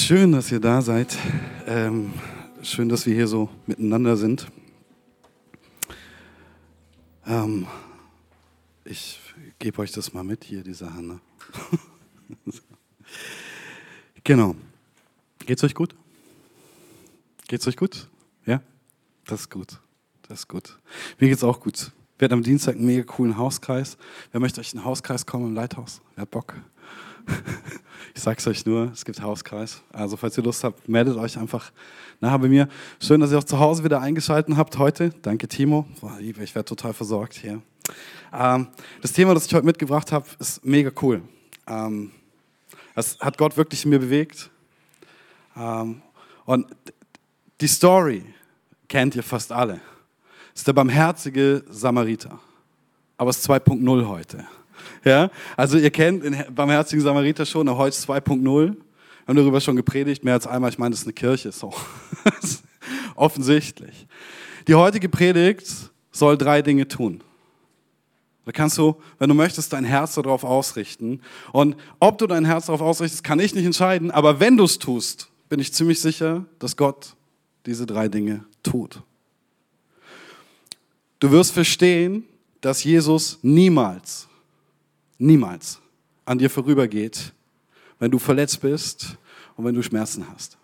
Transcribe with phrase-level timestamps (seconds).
[0.00, 1.18] Schön, dass ihr da seid.
[1.66, 2.14] Ähm,
[2.62, 4.46] schön, dass wir hier so miteinander sind.
[7.26, 7.66] Ähm,
[8.84, 9.20] ich
[9.58, 11.02] gebe euch das mal mit, hier, die Sache.
[11.02, 11.20] Ne?
[14.24, 14.54] genau.
[15.44, 15.96] Geht's euch gut?
[17.48, 18.08] Geht's euch gut?
[18.46, 18.62] Ja?
[19.26, 19.80] Das ist gut.
[20.28, 20.78] Das ist gut.
[21.18, 21.90] Mir geht's auch gut.
[22.18, 23.98] Wir hatten am Dienstag einen mega coolen Hauskreis.
[24.30, 26.00] Wer möchte euch in den Hauskreis kommen im Leithaus?
[26.14, 26.54] Wer hat Bock?
[28.14, 29.80] Ich sag's euch nur, es gibt Hauskreis.
[29.92, 31.70] Also falls ihr Lust habt, meldet euch einfach
[32.20, 32.68] nachher bei mir.
[33.00, 35.10] Schön, dass ihr auch zu Hause wieder eingeschaltet habt heute.
[35.22, 35.86] Danke, Timo.
[36.00, 37.62] Boah, liebe, ich werde total versorgt hier.
[38.32, 38.66] Ähm,
[39.02, 41.22] das Thema, das ich heute mitgebracht habe, ist mega cool.
[41.68, 42.10] Ähm,
[42.96, 44.50] das hat Gott wirklich in mir bewegt.
[45.56, 46.02] Ähm,
[46.44, 46.66] und
[47.60, 48.24] die Story
[48.88, 49.80] kennt ihr fast alle.
[50.54, 52.40] Es ist der barmherzige Samariter.
[53.16, 54.44] Aber es ist 2.0 heute.
[55.04, 55.30] Ja?
[55.56, 58.42] Also ihr kennt den barmherzigen Samariter schon, heute 2.0.
[58.42, 58.76] Wir
[59.26, 60.70] haben darüber schon gepredigt, mehr als einmal.
[60.70, 61.72] Ich meine, das ist eine Kirche, so.
[63.14, 64.06] Offensichtlich.
[64.66, 65.68] Die heutige Predigt
[66.10, 67.22] soll drei Dinge tun.
[68.44, 71.20] Da kannst du, wenn du möchtest, dein Herz darauf ausrichten.
[71.52, 74.10] Und ob du dein Herz darauf ausrichtest, kann ich nicht entscheiden.
[74.10, 77.14] Aber wenn du es tust, bin ich ziemlich sicher, dass Gott
[77.66, 79.02] diese drei Dinge tut.
[81.20, 82.24] Du wirst verstehen,
[82.60, 84.27] dass Jesus niemals
[85.18, 85.80] niemals
[86.24, 87.32] an dir vorübergeht,
[87.98, 89.16] wenn du verletzt bist
[89.56, 90.56] und wenn du Schmerzen hast.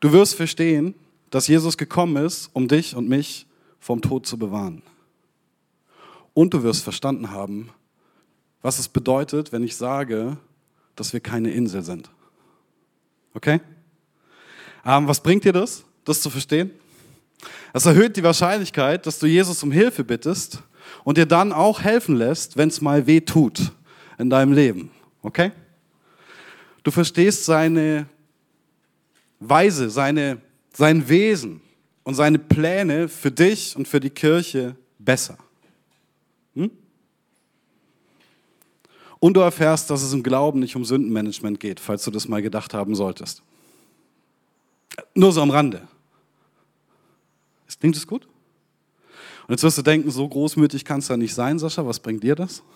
[0.00, 0.94] Du wirst verstehen,
[1.30, 3.46] dass Jesus gekommen ist, um dich und mich
[3.80, 4.82] vom Tod zu bewahren.
[6.34, 7.70] Und du wirst verstanden haben,
[8.62, 10.36] was es bedeutet, wenn ich sage,
[10.96, 12.10] dass wir keine Insel sind.
[13.34, 13.60] Okay?
[14.84, 16.70] Ähm, was bringt dir das, das zu verstehen?
[17.72, 20.62] Es erhöht die Wahrscheinlichkeit, dass du Jesus um Hilfe bittest
[21.04, 23.72] und dir dann auch helfen lässt, wenn es mal weh tut
[24.18, 24.90] in deinem Leben.
[25.22, 25.52] Okay?
[26.82, 28.06] Du verstehst seine
[29.40, 30.40] Weise, seine,
[30.72, 31.60] sein Wesen
[32.04, 35.36] und seine Pläne für dich und für die Kirche besser.
[36.54, 36.70] Hm?
[39.18, 42.42] Und du erfährst, dass es im Glauben nicht um Sündenmanagement geht, falls du das mal
[42.42, 43.42] gedacht haben solltest.
[45.14, 45.86] Nur so am Rande.
[47.86, 48.26] Klingt es gut?
[49.46, 52.22] Und jetzt wirst du denken, so großmütig kann es ja nicht sein, Sascha, was bringt
[52.22, 52.62] dir das?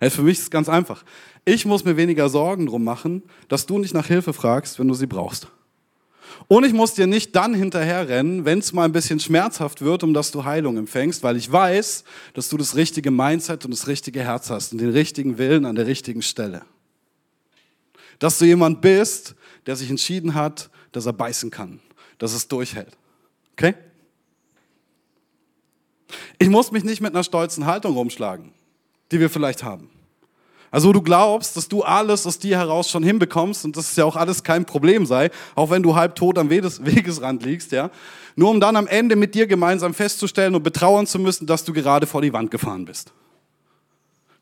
[0.00, 1.04] Hey, für mich ist es ganz einfach.
[1.44, 4.94] Ich muss mir weniger Sorgen drum machen, dass du nicht nach Hilfe fragst, wenn du
[4.94, 5.48] sie brauchst.
[6.46, 10.14] Und ich muss dir nicht dann hinterherrennen, wenn es mal ein bisschen schmerzhaft wird, um
[10.14, 14.20] dass du Heilung empfängst, weil ich weiß, dass du das richtige Mindset und das richtige
[14.20, 16.62] Herz hast und den richtigen Willen an der richtigen Stelle.
[18.18, 19.34] Dass du jemand bist,
[19.66, 21.80] der sich entschieden hat, dass er beißen kann,
[22.18, 22.96] dass es durchhält.
[23.52, 23.74] Okay?
[26.38, 28.52] Ich muss mich nicht mit einer stolzen Haltung rumschlagen,
[29.10, 29.90] die wir vielleicht haben.
[30.70, 34.04] Also du glaubst, dass du alles aus dir heraus schon hinbekommst und dass es ja
[34.04, 37.90] auch alles kein Problem sei, auch wenn du halb tot am Wegesrand liegst, ja.
[38.36, 41.72] Nur um dann am Ende mit dir gemeinsam festzustellen und betrauern zu müssen, dass du
[41.72, 43.12] gerade vor die Wand gefahren bist.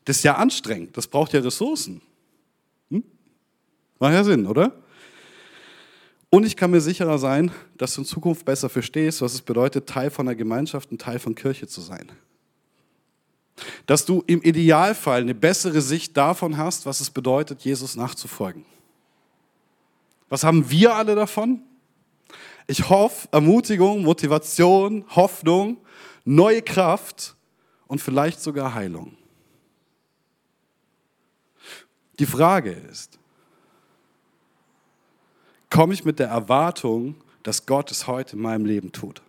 [0.05, 2.01] Das ist ja anstrengend, das braucht ja Ressourcen.
[2.91, 3.03] Hm?
[3.99, 4.73] Macht ja Sinn, oder?
[6.29, 9.87] Und ich kann mir sicherer sein, dass du in Zukunft besser verstehst, was es bedeutet,
[9.87, 12.11] Teil von einer Gemeinschaft und Teil von Kirche zu sein.
[13.85, 18.65] Dass du im Idealfall eine bessere Sicht davon hast, was es bedeutet, Jesus nachzufolgen.
[20.29, 21.61] Was haben wir alle davon?
[22.67, 25.77] Ich hoffe, Ermutigung, Motivation, Hoffnung,
[26.25, 27.37] neue Kraft
[27.87, 29.15] und vielleicht sogar Heilung.
[32.19, 33.17] Die Frage ist,
[35.69, 39.21] komme ich mit der Erwartung, dass Gott es heute in meinem Leben tut?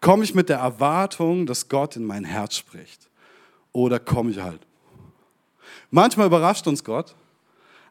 [0.00, 3.08] Komme ich mit der Erwartung, dass Gott in mein Herz spricht?
[3.72, 4.60] Oder komme ich halt?
[5.90, 7.14] Manchmal überrascht uns Gott,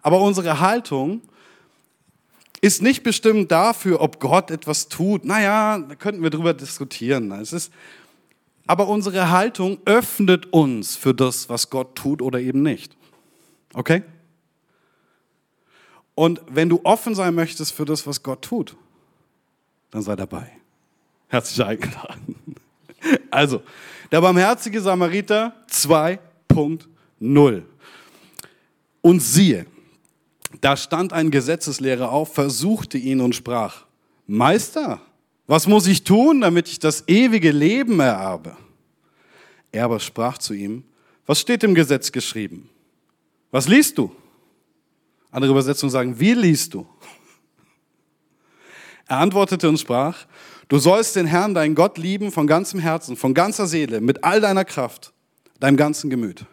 [0.02, 1.22] aber unsere Haltung
[2.62, 5.24] ist nicht bestimmt dafür, ob Gott etwas tut.
[5.24, 7.32] Naja, da könnten wir drüber diskutieren.
[7.32, 7.72] Es ist,
[8.68, 12.96] aber unsere Haltung öffnet uns für das, was Gott tut oder eben nicht.
[13.74, 14.04] Okay?
[16.20, 18.76] Und wenn du offen sein möchtest für das, was Gott tut,
[19.90, 20.52] dann sei dabei.
[21.30, 22.36] Herzlich eingeladen.
[23.32, 23.64] Also,
[24.12, 27.62] der barmherzige Samariter 2.0.
[29.00, 29.66] Und siehe,
[30.60, 33.86] da stand ein Gesetzeslehrer auf, versuchte ihn und sprach,
[34.28, 35.00] Meister,
[35.48, 38.58] was muss ich tun, damit ich das ewige Leben ererbe?
[39.72, 40.84] Er aber sprach zu ihm,
[41.26, 42.68] was steht im Gesetz geschrieben?
[43.52, 44.14] Was liest du?
[45.32, 46.88] Andere Übersetzungen sagen, wie liest du?
[49.08, 50.26] Er antwortete und sprach,
[50.68, 54.42] du sollst den Herrn, deinen Gott lieben von ganzem Herzen, von ganzer Seele, mit all
[54.42, 55.14] deiner Kraft,
[55.60, 56.46] deinem ganzen Gemüt.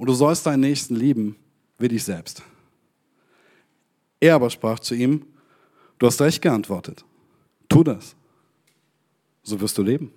[0.00, 1.36] und du sollst deinen Nächsten lieben
[1.78, 2.42] wie dich selbst.
[4.18, 5.26] Er aber sprach zu ihm,
[5.98, 7.04] du hast recht geantwortet,
[7.68, 8.16] tu das,
[9.42, 10.10] so wirst du leben.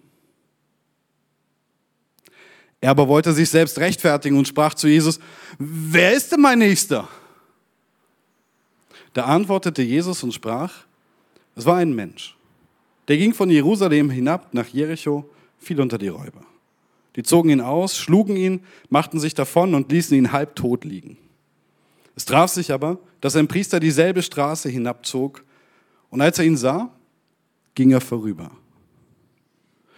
[2.80, 5.20] Er aber wollte sich selbst rechtfertigen und sprach zu Jesus,
[5.60, 7.10] wer ist denn mein Nächster?
[9.13, 10.74] Da antwortete Jesus und sprach,
[11.56, 12.36] es war ein Mensch.
[13.07, 15.30] Der ging von Jerusalem hinab nach Jericho,
[15.60, 16.45] fiel unter die Räuber.
[17.15, 21.18] Die zogen ihn aus, schlugen ihn, machten sich davon und ließen ihn halb tot liegen.
[22.15, 25.44] Es traf sich aber, dass ein Priester dieselbe Straße hinabzog,
[26.10, 26.92] und als er ihn sah,
[27.74, 28.51] ging er vorüber.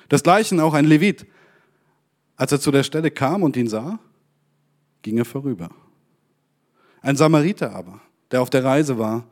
[0.09, 1.25] Desgleichen auch ein Levit.
[2.37, 3.99] Als er zu der Stelle kam und ihn sah,
[5.01, 5.69] ging er vorüber.
[7.01, 8.01] Ein Samariter aber,
[8.35, 9.23] der auf der Reise war,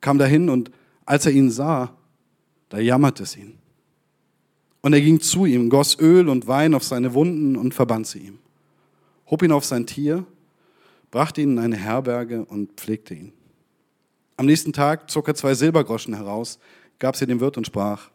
[0.00, 0.72] kam dahin und
[1.06, 1.94] als er ihn sah,
[2.68, 3.56] da jammerte es ihn.
[4.80, 8.18] Und er ging zu ihm, goss Öl und Wein auf seine Wunden und verband sie
[8.18, 8.38] ihm,
[9.30, 10.26] hob ihn auf sein Tier,
[11.12, 13.32] brachte ihn in eine Herberge und pflegte ihn.
[14.36, 16.58] Am nächsten Tag zog er zwei Silbergroschen heraus,
[16.98, 18.10] gab sie dem Wirt und sprach,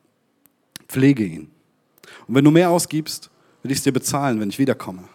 [0.90, 1.50] pflege ihn.
[2.28, 3.30] Und wenn du mehr ausgibst,
[3.64, 5.08] will ich es dir bezahlen, wenn ich wiederkomme.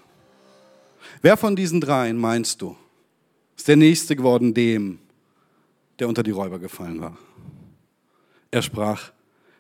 [1.21, 2.75] Wer von diesen dreien meinst du,
[3.55, 4.99] ist der Nächste geworden dem,
[6.01, 7.17] der unter die Räuber gefallen war?
[8.51, 9.13] Er sprach,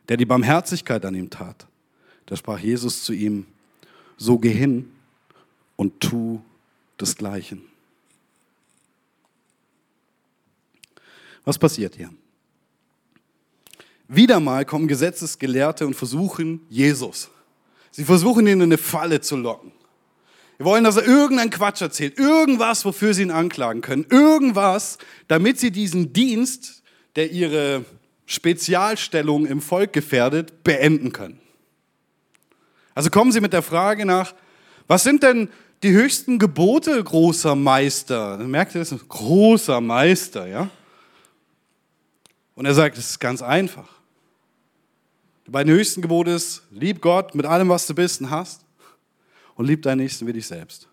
[0.09, 1.67] der die Barmherzigkeit an ihm tat.
[2.27, 3.47] Da sprach Jesus zu ihm,
[4.17, 4.91] so geh hin
[5.77, 6.43] und tu
[7.01, 7.63] desgleichen.
[11.45, 12.11] Was passiert hier?
[14.09, 17.31] Wieder mal kommen Gesetzesgelehrte und versuchen Jesus.
[17.93, 19.73] Sie versuchen ihn in eine Falle zu locken.
[20.61, 25.59] Wir wollen, dass er irgendeinen Quatsch erzählt, irgendwas, wofür sie ihn anklagen können, irgendwas, damit
[25.59, 26.83] sie diesen Dienst,
[27.17, 27.87] der ihre
[28.27, 31.41] Spezialstellung im Volk gefährdet, beenden können.
[32.95, 34.35] Also kommen sie mit der Frage nach,
[34.87, 35.49] was sind denn
[35.83, 38.37] die höchsten Gebote, großer Meister?
[38.37, 38.95] Dann merkt ihr das?
[39.09, 40.69] Großer Meister, ja?
[42.55, 43.89] Und er sagt, es ist ganz einfach.
[45.47, 48.61] Die beiden höchsten Gebote ist, lieb Gott mit allem, was du bist und hast
[49.61, 50.89] und lieb deinen Nächsten wie dich selbst.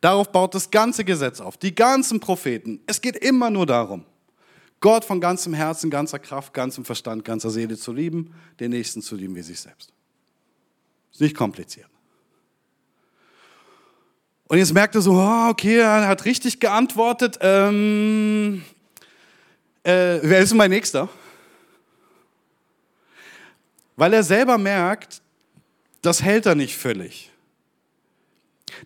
[0.00, 2.80] Darauf baut das ganze Gesetz auf, die ganzen Propheten.
[2.84, 4.04] Es geht immer nur darum,
[4.80, 9.14] Gott von ganzem Herzen, ganzer Kraft, ganzem Verstand, ganzer Seele zu lieben, den Nächsten zu
[9.14, 9.92] lieben wie sich selbst.
[11.12, 11.86] Ist nicht kompliziert.
[14.48, 17.38] Und jetzt merkt er so, oh, okay, er hat richtig geantwortet.
[17.40, 18.64] Ähm,
[19.84, 21.08] äh, wer ist mein Nächster?
[23.94, 25.22] Weil er selber merkt,
[26.02, 27.30] das hält er nicht völlig.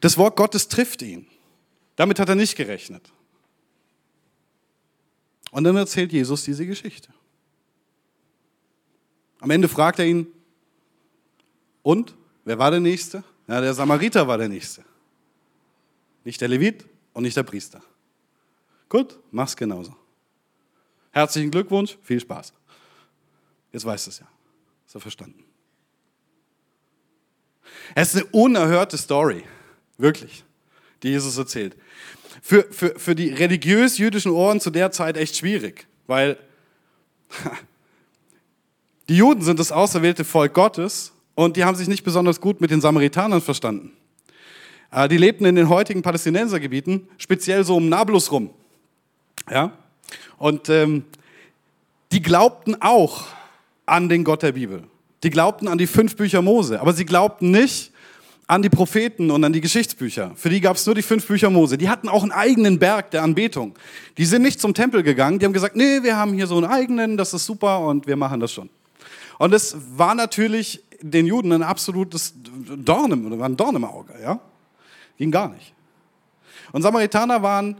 [0.00, 1.26] Das Wort Gottes trifft ihn.
[1.96, 3.12] Damit hat er nicht gerechnet.
[5.50, 7.12] Und dann erzählt Jesus diese Geschichte.
[9.40, 10.26] Am Ende fragt er ihn,
[11.82, 12.14] und?
[12.44, 13.22] Wer war der Nächste?
[13.46, 14.84] Ja, der Samariter war der Nächste.
[16.24, 17.82] Nicht der Levit und nicht der Priester.
[18.88, 19.94] Gut, mach's genauso.
[21.10, 22.52] Herzlichen Glückwunsch, viel Spaß.
[23.72, 24.28] Jetzt weißt du es ja.
[24.86, 25.44] Ist er verstanden.
[27.94, 29.44] Es ist eine unerhörte Story,
[30.02, 30.44] wirklich,
[31.02, 31.76] die Jesus erzählt.
[32.42, 36.36] Für, für, für die religiös-jüdischen Ohren zu der Zeit echt schwierig, weil
[39.08, 42.70] die Juden sind das auserwählte Volk Gottes und die haben sich nicht besonders gut mit
[42.70, 43.92] den Samaritanern verstanden.
[44.90, 48.50] Äh, die lebten in den heutigen Palästinensergebieten, speziell so um Nablus rum.
[49.50, 49.72] Ja?
[50.36, 51.04] Und ähm,
[52.10, 53.26] die glaubten auch
[53.86, 54.84] an den Gott der Bibel.
[55.22, 57.91] Die glaubten an die fünf Bücher Mose, aber sie glaubten nicht
[58.52, 60.32] an die Propheten und an die Geschichtsbücher.
[60.36, 61.78] Für die gab es nur die fünf Bücher Mose.
[61.78, 63.74] Die hatten auch einen eigenen Berg der Anbetung.
[64.18, 66.66] Die sind nicht zum Tempel gegangen, die haben gesagt, nee, wir haben hier so einen
[66.66, 68.68] eigenen, das ist super und wir machen das schon.
[69.38, 72.34] Und es war natürlich den Juden ein absolutes
[72.76, 74.38] Dorn im, ein Dorn im Auge, ja?
[75.16, 75.72] Ging gar nicht.
[76.72, 77.78] Und Samaritaner waren,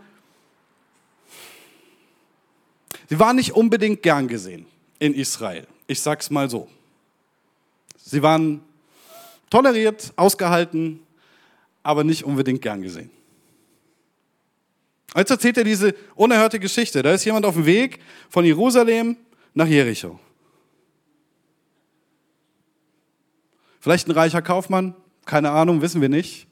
[3.11, 4.65] sie waren nicht unbedingt gern gesehen
[4.99, 5.67] in Israel.
[5.87, 6.67] Ich sag's mal so.
[7.99, 8.63] Sie waren
[9.53, 11.01] toleriert, ausgehalten,
[11.83, 13.11] aber nicht unbedingt gern gesehen.
[15.15, 17.03] Jetzt erzählt er diese unerhörte Geschichte.
[17.03, 17.99] Da ist jemand auf dem Weg
[18.31, 19.15] von Jerusalem
[19.53, 20.19] nach Jericho.
[23.79, 24.95] Vielleicht ein reicher Kaufmann,
[25.27, 26.47] keine Ahnung, wissen wir nicht.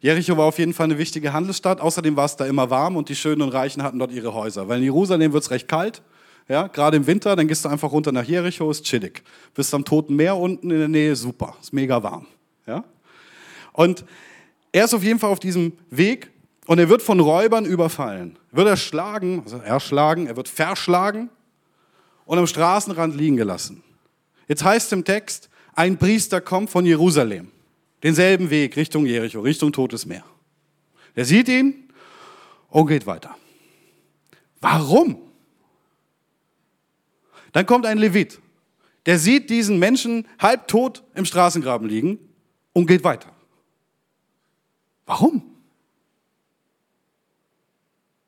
[0.00, 1.80] Jericho war auf jeden Fall eine wichtige Handelsstadt.
[1.80, 4.68] Außerdem war es da immer warm und die Schönen und Reichen hatten dort ihre Häuser.
[4.68, 6.00] Weil in Jerusalem wird es recht kalt,
[6.48, 9.24] ja, gerade im Winter, dann gehst du einfach runter nach Jericho, ist chillig.
[9.52, 12.26] Bist am Toten Meer unten in der Nähe, super, ist mega warm.
[12.66, 12.84] Ja?
[13.72, 14.04] Und
[14.72, 16.30] er ist auf jeden Fall auf diesem Weg
[16.66, 18.38] und er wird von Räubern überfallen.
[18.50, 21.30] Wird erschlagen, also erschlagen, er wird verschlagen
[22.24, 23.82] und am Straßenrand liegen gelassen.
[24.48, 27.50] Jetzt heißt im Text, ein Priester kommt von Jerusalem,
[28.02, 30.24] denselben Weg Richtung Jericho, Richtung Totes Meer.
[31.14, 31.88] Er sieht ihn
[32.68, 33.36] und geht weiter.
[34.60, 35.18] Warum?
[37.52, 38.40] Dann kommt ein Levit,
[39.06, 42.18] der sieht diesen Menschen halbtot im Straßengraben liegen
[42.76, 43.32] und geht weiter.
[45.06, 45.40] Warum?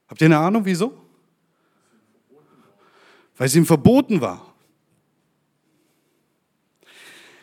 [0.08, 0.98] Habt ihr eine Ahnung, wieso?
[3.36, 4.54] Weil es ihm verboten war.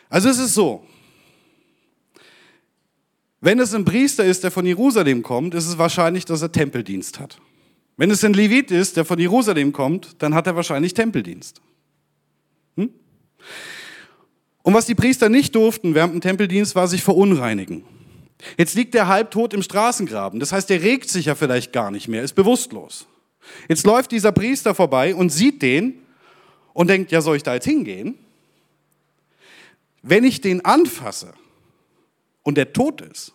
[0.08, 0.84] Also es ist so,
[3.40, 7.20] wenn es ein Priester ist, der von Jerusalem kommt, ist es wahrscheinlich, dass er Tempeldienst
[7.20, 7.40] hat.
[7.96, 11.60] Wenn es ein Levit ist, der von Jerusalem kommt, dann hat er wahrscheinlich Tempeldienst.
[12.74, 12.90] Hm?
[14.66, 17.84] Und was die Priester nicht durften während dem Tempeldienst, war sich verunreinigen.
[18.58, 20.40] Jetzt liegt er halbtot im Straßengraben.
[20.40, 23.06] Das heißt, er regt sich ja vielleicht gar nicht mehr, ist bewusstlos.
[23.68, 26.00] Jetzt läuft dieser Priester vorbei und sieht den
[26.72, 28.18] und denkt, ja, soll ich da jetzt hingehen?
[30.02, 31.32] Wenn ich den anfasse
[32.42, 33.34] und der tot ist,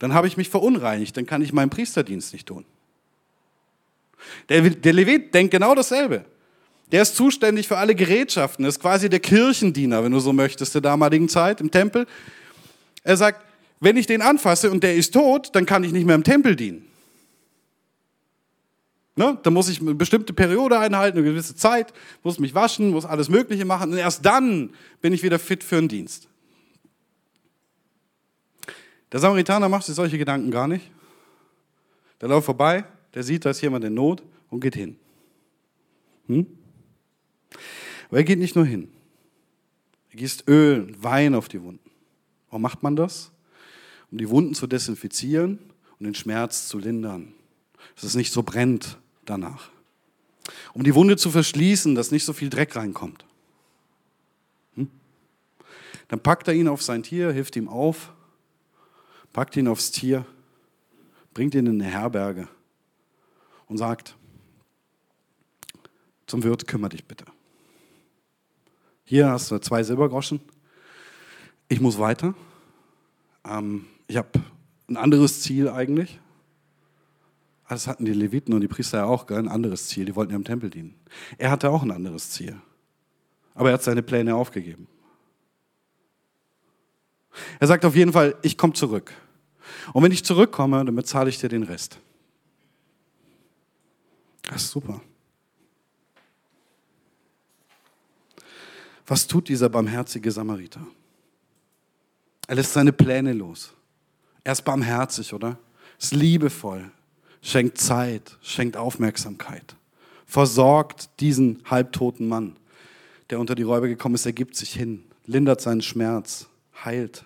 [0.00, 2.66] dann habe ich mich verunreinigt, dann kann ich meinen Priesterdienst nicht tun.
[4.50, 6.26] Der, der Levit denkt genau dasselbe.
[6.92, 10.82] Der ist zuständig für alle Gerätschaften, ist quasi der Kirchendiener, wenn du so möchtest, der
[10.82, 12.06] damaligen Zeit im Tempel.
[13.02, 13.44] Er sagt,
[13.80, 16.54] wenn ich den anfasse und der ist tot, dann kann ich nicht mehr im Tempel
[16.54, 16.86] dienen.
[19.16, 19.38] Ne?
[19.42, 23.28] Da muss ich eine bestimmte Periode einhalten, eine gewisse Zeit, muss mich waschen, muss alles
[23.28, 26.28] Mögliche machen und erst dann bin ich wieder fit für einen Dienst.
[29.10, 30.90] Der Samaritaner macht sich solche Gedanken gar nicht.
[32.20, 34.98] Der läuft vorbei, der sieht, da ist jemand in Not und geht hin.
[36.26, 36.46] Hm?
[38.08, 38.88] Aber er geht nicht nur hin.
[40.10, 41.90] Er gießt Öl und Wein auf die Wunden.
[42.48, 43.32] Warum macht man das?
[44.10, 45.58] Um die Wunden zu desinfizieren
[45.98, 47.32] und den Schmerz zu lindern.
[47.94, 49.70] Dass es nicht so brennt danach.
[50.72, 53.24] Um die Wunde zu verschließen, dass nicht so viel Dreck reinkommt.
[54.74, 54.88] Hm?
[56.08, 58.12] Dann packt er ihn auf sein Tier, hilft ihm auf,
[59.32, 60.24] packt ihn aufs Tier,
[61.34, 62.48] bringt ihn in eine Herberge
[63.66, 64.16] und sagt,
[66.26, 67.24] zum Wirt, kümmere dich bitte.
[69.08, 70.40] Hier hast du zwei Silbergroschen.
[71.68, 72.34] Ich muss weiter.
[73.48, 74.30] Ähm, ich habe
[74.88, 76.18] ein anderes Ziel eigentlich.
[77.68, 80.06] Das hatten die Leviten und die Priester ja auch, ein anderes Ziel.
[80.06, 80.96] Die wollten ja im Tempel dienen.
[81.38, 82.60] Er hatte auch ein anderes Ziel.
[83.54, 84.88] Aber er hat seine Pläne aufgegeben.
[87.60, 89.12] Er sagt auf jeden Fall, ich komme zurück.
[89.92, 92.00] Und wenn ich zurückkomme, dann bezahle ich dir den Rest.
[94.42, 95.00] Das ist super.
[99.06, 100.84] Was tut dieser barmherzige Samariter?
[102.48, 103.72] Er lässt seine Pläne los.
[104.42, 105.58] Er ist barmherzig, oder?
[105.98, 106.90] Ist liebevoll,
[107.40, 109.76] schenkt Zeit, schenkt Aufmerksamkeit,
[110.26, 112.56] versorgt diesen halbtoten Mann,
[113.30, 116.48] der unter die Räuber gekommen ist, er gibt sich hin, lindert seinen Schmerz,
[116.84, 117.24] heilt,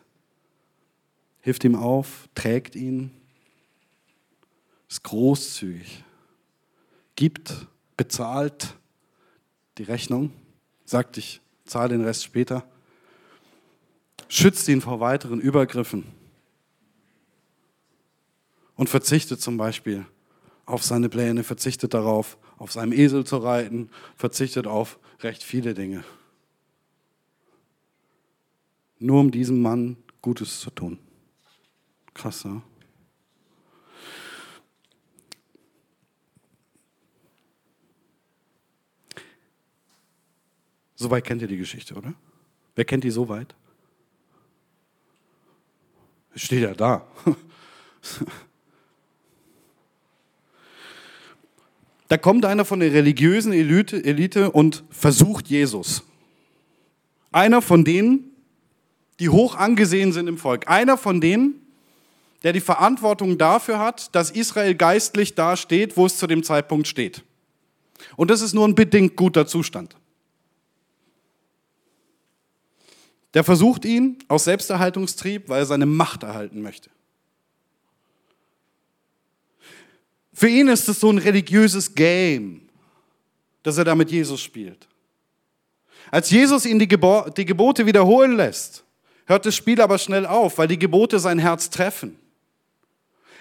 [1.41, 3.11] hilft ihm auf, trägt ihn,
[4.89, 6.05] ist großzügig,
[7.17, 8.77] gibt, bezahlt
[9.79, 10.33] die Rechnung,
[10.85, 12.65] sagt, ich zahle den Rest später,
[14.29, 16.05] schützt ihn vor weiteren Übergriffen
[18.77, 20.07] und verzichtet zum Beispiel
[20.67, 26.05] auf seine Pläne, verzichtet darauf, auf seinem Esel zu reiten, verzichtet auf recht viele Dinge.
[28.99, 30.99] Nur um diesem Mann Gutes zu tun.
[32.15, 32.63] Krass, ne?
[41.01, 42.13] Soweit kennt ihr die Geschichte, oder?
[42.75, 43.55] Wer kennt die so weit?
[46.37, 47.07] Steht ja da.
[52.09, 56.03] Da kommt einer von der religiösen Elite, Elite und versucht Jesus.
[57.31, 58.33] Einer von denen,
[59.21, 60.69] die hoch angesehen sind im Volk.
[60.69, 61.65] Einer von denen,
[62.43, 66.89] der die Verantwortung dafür hat, dass Israel geistlich da steht, wo es zu dem Zeitpunkt
[66.89, 67.23] steht.
[68.17, 69.95] Und das ist nur ein bedingt guter Zustand.
[73.35, 76.91] Der versucht ihn aus Selbsterhaltungstrieb, weil er seine Macht erhalten möchte.
[80.33, 82.69] Für ihn ist es so ein religiöses Game,
[83.63, 84.89] dass er da mit Jesus spielt.
[86.11, 88.85] Als Jesus ihn die, Gebo die Gebote wiederholen lässt,
[89.27, 92.19] hört das Spiel aber schnell auf, weil die Gebote sein Herz treffen.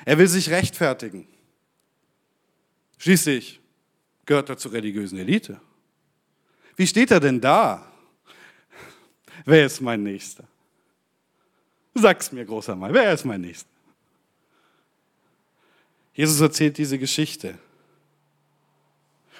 [0.05, 1.27] Er will sich rechtfertigen.
[2.97, 3.59] Schließlich
[4.25, 5.59] gehört er zur religiösen Elite.
[6.75, 7.88] Wie steht er denn da?
[9.45, 10.43] Wer ist mein Nächster?
[11.93, 13.69] Sag's mir, großer Mann, wer ist mein Nächster?
[16.13, 17.57] Jesus erzählt diese Geschichte.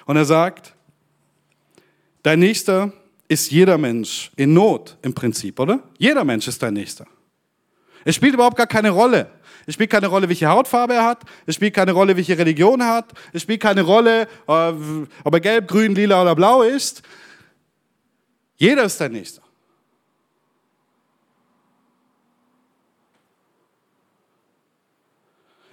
[0.06, 0.74] Und er sagt,
[2.22, 2.92] dein Nächster
[3.28, 5.82] ist jeder Mensch in Not im Prinzip, oder?
[5.98, 7.06] Jeder Mensch ist dein Nächster.
[8.04, 9.30] Es spielt überhaupt gar keine Rolle.
[9.66, 11.22] Es spielt keine Rolle, welche Hautfarbe er hat.
[11.46, 13.12] Es spielt keine Rolle, welche Religion er hat.
[13.32, 14.72] Es spielt keine Rolle, äh,
[15.22, 17.02] ob er gelb, grün, lila oder blau ist.
[18.56, 19.42] Jeder ist dein Nächster.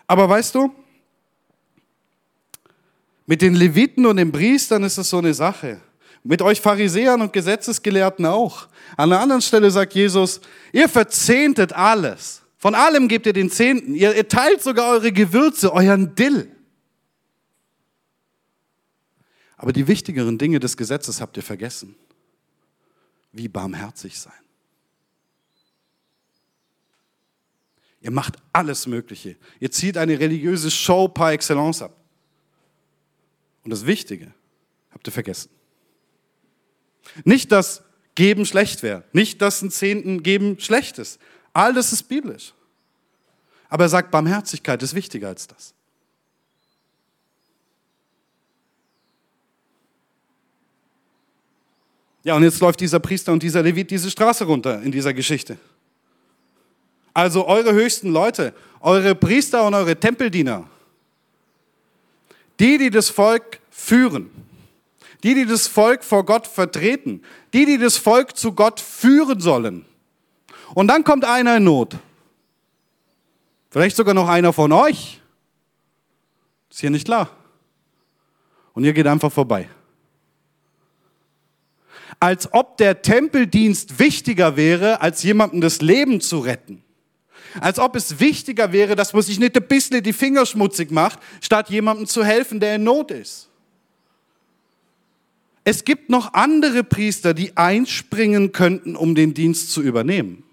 [0.07, 0.73] Aber weißt du,
[3.25, 5.81] mit den Leviten und den Priestern ist es so eine Sache.
[6.23, 8.67] Mit euch Pharisäern und Gesetzesgelehrten auch.
[8.95, 10.39] An einer anderen Stelle sagt Jesus,
[10.71, 12.41] ihr verzehntet alles.
[12.57, 13.93] Von allem gebt ihr den Zehnten.
[13.95, 16.51] Ihr teilt sogar eure Gewürze, euren Dill.
[19.57, 21.95] Aber die wichtigeren Dinge des Gesetzes habt ihr vergessen.
[23.31, 24.33] Wie barmherzig sein.
[28.07, 29.35] Ihr macht alles Mögliche.
[29.59, 31.93] Ihr zieht eine religiöse Show par excellence ab.
[33.65, 34.33] Und das Wichtige
[34.91, 35.49] habt ihr vergessen.
[37.25, 37.83] Nicht, dass
[38.15, 39.03] Geben schlecht wäre.
[39.11, 41.19] Nicht, dass ein Zehnten geben schlecht ist.
[41.51, 42.53] All das ist biblisch.
[43.67, 45.73] Aber er sagt, Barmherzigkeit ist wichtiger als das.
[52.23, 55.57] Ja, und jetzt läuft dieser Priester und dieser Levit diese Straße runter in dieser Geschichte.
[57.17, 60.69] Also eure höchsten Leute, eure Priester und eure Tempeldiener,
[62.59, 64.29] die, die das Volk führen,
[65.23, 69.83] die, die das Volk vor Gott vertreten, die, die das Volk zu Gott führen sollen.
[70.75, 71.95] Und dann kommt einer in Not.
[73.71, 75.19] Vielleicht sogar noch einer von euch.
[76.69, 77.31] Ist hier nicht klar.
[78.73, 79.67] Und ihr geht einfach vorbei.
[82.19, 86.83] Als ob der Tempeldienst wichtiger wäre, als jemandem das Leben zu retten.
[87.59, 91.19] Als ob es wichtiger wäre, dass man sich nicht ein bisschen die Finger schmutzig macht,
[91.41, 93.49] statt jemandem zu helfen, der in Not ist.
[95.63, 100.43] Es gibt noch andere Priester, die einspringen könnten, um den Dienst zu übernehmen.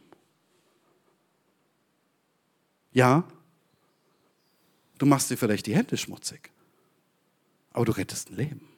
[2.93, 3.25] Ja,
[4.99, 6.51] du machst dir vielleicht die Hände schmutzig,
[7.73, 8.69] aber du rettest ein Leben.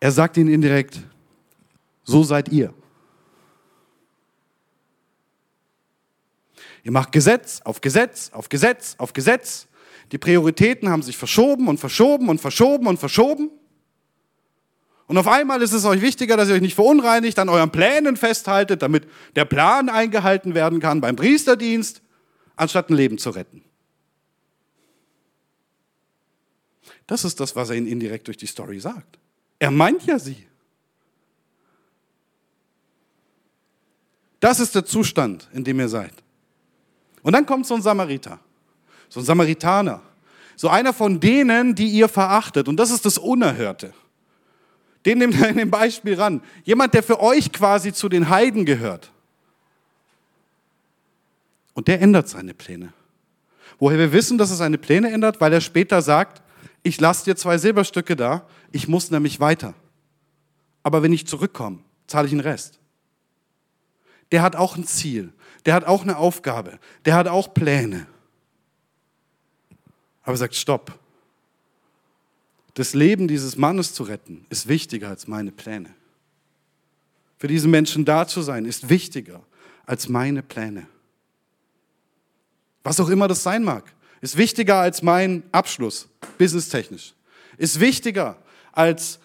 [0.00, 1.00] Er sagt ihnen indirekt,
[2.04, 2.74] so seid ihr.
[6.82, 9.66] Ihr macht Gesetz auf Gesetz auf Gesetz auf Gesetz.
[10.12, 13.50] Die Prioritäten haben sich verschoben und verschoben und verschoben und verschoben.
[15.06, 18.16] Und auf einmal ist es euch wichtiger, dass ihr euch nicht verunreinigt, an euren Plänen
[18.16, 22.00] festhaltet, damit der Plan eingehalten werden kann beim Priesterdienst,
[22.56, 23.64] anstatt ein Leben zu retten.
[27.06, 29.18] Das ist das, was er ihnen indirekt durch die Story sagt.
[29.58, 30.46] Er meint ja sie.
[34.40, 36.14] Das ist der Zustand, in dem ihr seid.
[37.22, 38.40] Und dann kommt so ein Samariter,
[39.10, 40.00] so ein Samaritaner,
[40.56, 42.66] so einer von denen, die ihr verachtet.
[42.66, 43.92] Und das ist das Unerhörte.
[45.04, 46.42] Den nehmt ihr in dem Beispiel ran.
[46.64, 49.10] Jemand, der für euch quasi zu den Heiden gehört.
[51.74, 52.92] Und der ändert seine Pläne.
[53.78, 56.42] Woher wir wissen, dass er seine Pläne ändert, weil er später sagt,
[56.82, 59.74] ich lasse dir zwei Silberstücke da, ich muss nämlich weiter.
[60.82, 62.79] Aber wenn ich zurückkomme, zahle ich den Rest
[64.32, 65.32] der hat auch ein Ziel,
[65.66, 68.06] der hat auch eine Aufgabe, der hat auch Pläne.
[70.22, 70.98] Aber sagt, stopp.
[72.74, 75.94] Das Leben dieses Mannes zu retten, ist wichtiger als meine Pläne.
[77.38, 79.42] Für diesen Menschen da zu sein, ist wichtiger
[79.86, 80.86] als meine Pläne.
[82.82, 87.14] Was auch immer das sein mag, ist wichtiger als mein Abschluss, businesstechnisch.
[87.56, 88.36] Ist wichtiger
[88.72, 89.18] als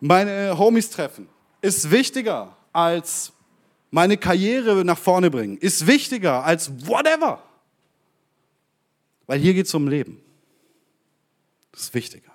[0.00, 1.28] meine Homies treffen.
[1.60, 3.32] Ist wichtiger als
[3.90, 7.42] meine Karriere nach vorne bringen, ist wichtiger als whatever.
[9.26, 10.20] Weil hier geht es um Leben.
[11.72, 12.32] Das ist wichtiger.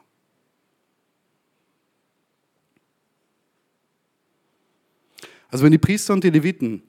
[5.50, 6.82] Also wenn die Priester und die Leviten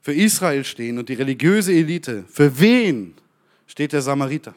[0.00, 3.14] für Israel stehen und die religiöse Elite, für wen
[3.66, 4.54] steht der Samariter?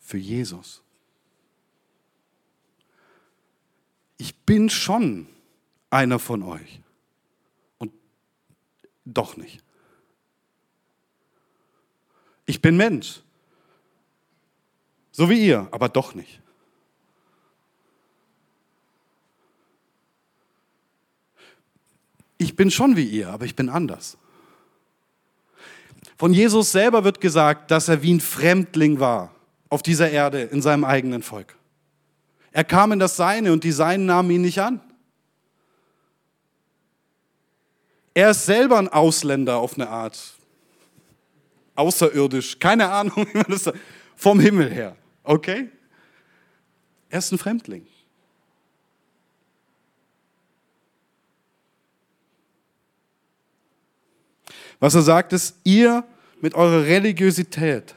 [0.00, 0.82] Für Jesus.
[4.20, 5.26] Ich bin schon
[5.88, 6.80] einer von euch.
[7.78, 7.90] Und
[9.06, 9.64] doch nicht.
[12.44, 13.22] Ich bin Mensch.
[15.12, 16.40] So wie ihr, aber doch nicht.
[22.36, 24.18] Ich bin schon wie ihr, aber ich bin anders.
[26.18, 29.34] Von Jesus selber wird gesagt, dass er wie ein Fremdling war
[29.70, 31.56] auf dieser Erde in seinem eigenen Volk.
[32.52, 34.80] Er kam in das Seine und die Seinen nahmen ihn nicht an.
[38.12, 40.18] Er ist selber ein Ausländer auf eine Art.
[41.76, 43.78] Außerirdisch, keine Ahnung, wie man das sagt.
[44.16, 45.70] Vom Himmel her, okay?
[47.08, 47.86] Er ist ein Fremdling.
[54.78, 56.04] Was er sagt ist, ihr
[56.40, 57.94] mit eurer Religiosität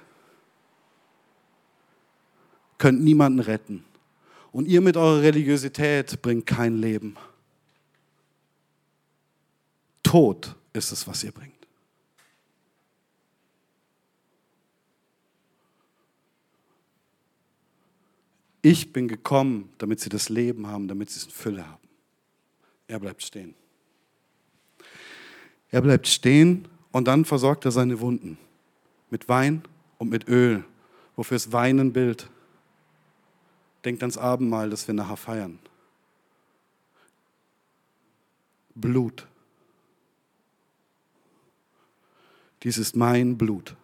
[2.77, 3.85] könnt niemanden retten.
[4.53, 7.17] Und ihr mit eurer Religiosität bringt kein Leben.
[10.03, 11.53] Tod ist es, was ihr bringt.
[18.61, 21.87] Ich bin gekommen, damit sie das Leben haben, damit sie es in Fülle haben.
[22.87, 23.55] Er bleibt stehen.
[25.71, 28.37] Er bleibt stehen und dann versorgt er seine Wunden
[29.09, 29.63] mit Wein
[29.97, 30.63] und mit Öl.
[31.15, 32.29] Wofür ist Wein ein Bild?
[33.85, 35.59] Denkt ans Abendmahl, das wir nachher feiern.
[38.75, 39.27] Blut.
[42.63, 43.75] Dies ist mein Blut,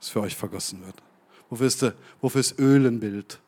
[0.00, 1.02] das für euch vergossen wird.
[1.48, 3.40] Wofür ist, wofür ist Öl ein Bild?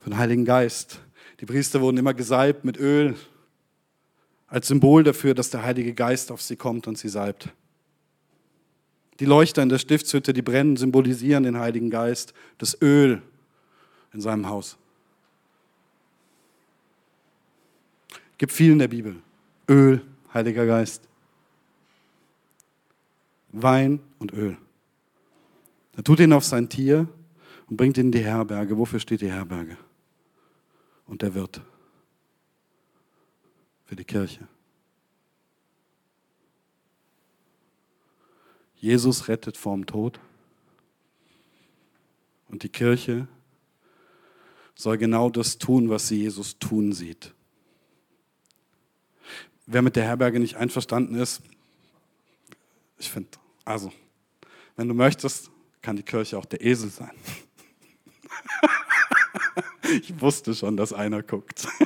[0.00, 1.00] Für den Heiligen Geist.
[1.40, 3.16] Die Priester wurden immer gesalbt mit Öl,
[4.48, 7.50] als Symbol dafür, dass der Heilige Geist auf sie kommt und sie salbt.
[9.20, 13.22] Die Leuchter in der Stiftshütte, die brennen, symbolisieren den Heiligen Geist, das Öl
[14.12, 14.76] in seinem Haus.
[18.38, 19.16] Gibt viel in der Bibel.
[19.68, 20.02] Öl,
[20.32, 21.08] Heiliger Geist.
[23.50, 24.56] Wein und Öl.
[25.96, 27.08] Er tut ihn auf sein Tier
[27.68, 28.78] und bringt ihn in die Herberge.
[28.78, 29.76] Wofür steht die Herberge?
[31.06, 31.60] Und der Wirt.
[33.86, 34.46] Für die Kirche.
[38.80, 40.20] Jesus rettet vorm Tod.
[42.48, 43.28] Und die Kirche
[44.74, 47.34] soll genau das tun, was sie Jesus tun sieht.
[49.66, 51.42] Wer mit der Herberge nicht einverstanden ist,
[52.96, 53.30] ich finde,
[53.64, 53.92] also,
[54.76, 55.50] wenn du möchtest,
[55.82, 57.12] kann die Kirche auch der Esel sein.
[59.82, 61.68] ich wusste schon, dass einer guckt.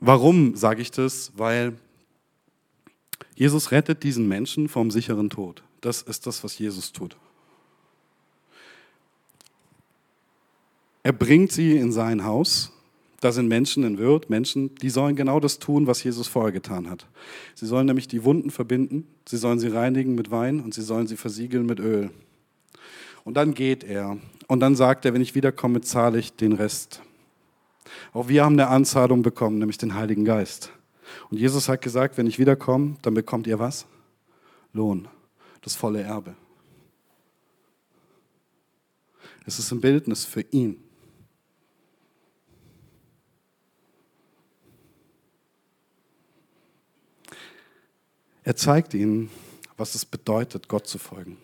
[0.00, 1.32] Warum sage ich das?
[1.36, 1.78] Weil
[3.34, 5.62] Jesus rettet diesen Menschen vom sicheren Tod.
[5.80, 7.16] Das ist das, was Jesus tut.
[11.02, 12.74] Er bringt sie in sein Haus
[13.24, 16.90] da sind Menschen in Wirt, Menschen, die sollen genau das tun, was Jesus vorher getan
[16.90, 17.06] hat.
[17.54, 21.06] Sie sollen nämlich die Wunden verbinden, sie sollen sie reinigen mit Wein und sie sollen
[21.06, 22.10] sie versiegeln mit Öl.
[23.24, 27.00] Und dann geht er und dann sagt er, wenn ich wiederkomme, zahle ich den Rest.
[28.12, 30.70] Auch wir haben eine Anzahlung bekommen, nämlich den Heiligen Geist.
[31.30, 33.86] Und Jesus hat gesagt, wenn ich wiederkomme, dann bekommt ihr was?
[34.72, 35.08] Lohn,
[35.60, 36.34] das volle Erbe.
[39.46, 40.82] Es ist ein Bildnis für ihn.
[48.42, 49.30] Er zeigt ihnen,
[49.76, 51.38] was es bedeutet, Gott zu folgen.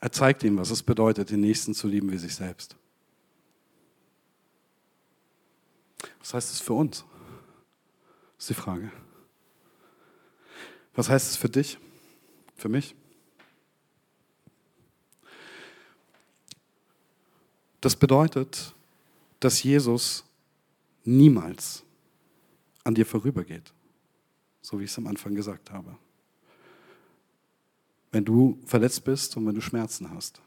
[0.00, 2.76] Er zeigt ihnen, was es bedeutet, den Nächsten zu lieben wie sich selbst.
[6.20, 7.04] Was heißt es für uns?
[8.44, 8.92] Ist die Frage.
[10.94, 11.78] Was heißt es für dich?
[12.54, 12.94] Für mich?
[17.80, 18.74] Das bedeutet,
[19.40, 20.24] dass Jesus
[21.04, 21.84] niemals
[22.84, 23.72] an dir vorübergeht
[24.60, 25.96] so wie ich es am Anfang gesagt habe.
[28.12, 30.42] Wenn du verletzt bist und wenn du Schmerzen hast.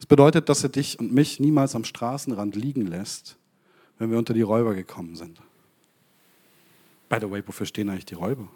[0.00, 3.37] Es bedeutet, dass er dich und mich niemals am Straßenrand liegen lässt,
[3.98, 5.40] wenn wir unter die Räuber gekommen sind.
[7.08, 8.48] By the way, wofür stehen eigentlich die Räuber?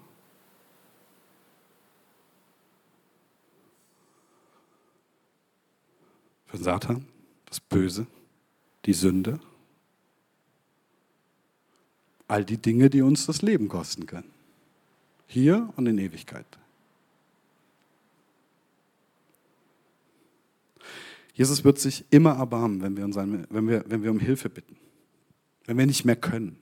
[6.46, 7.06] Für den Satan,
[7.46, 8.06] das Böse,
[8.84, 9.40] die Sünde,
[12.28, 14.30] all die Dinge, die uns das Leben kosten können.
[15.26, 16.46] Hier und in Ewigkeit.
[21.34, 24.76] Jesus wird sich immer erbarmen, wenn wir, seine, wenn, wir, wenn wir um Hilfe bitten,
[25.66, 26.58] wenn wir nicht mehr können.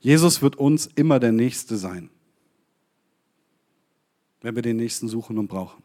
[0.00, 2.10] Jesus wird uns immer der Nächste sein,
[4.40, 5.82] wenn wir den Nächsten suchen und brauchen.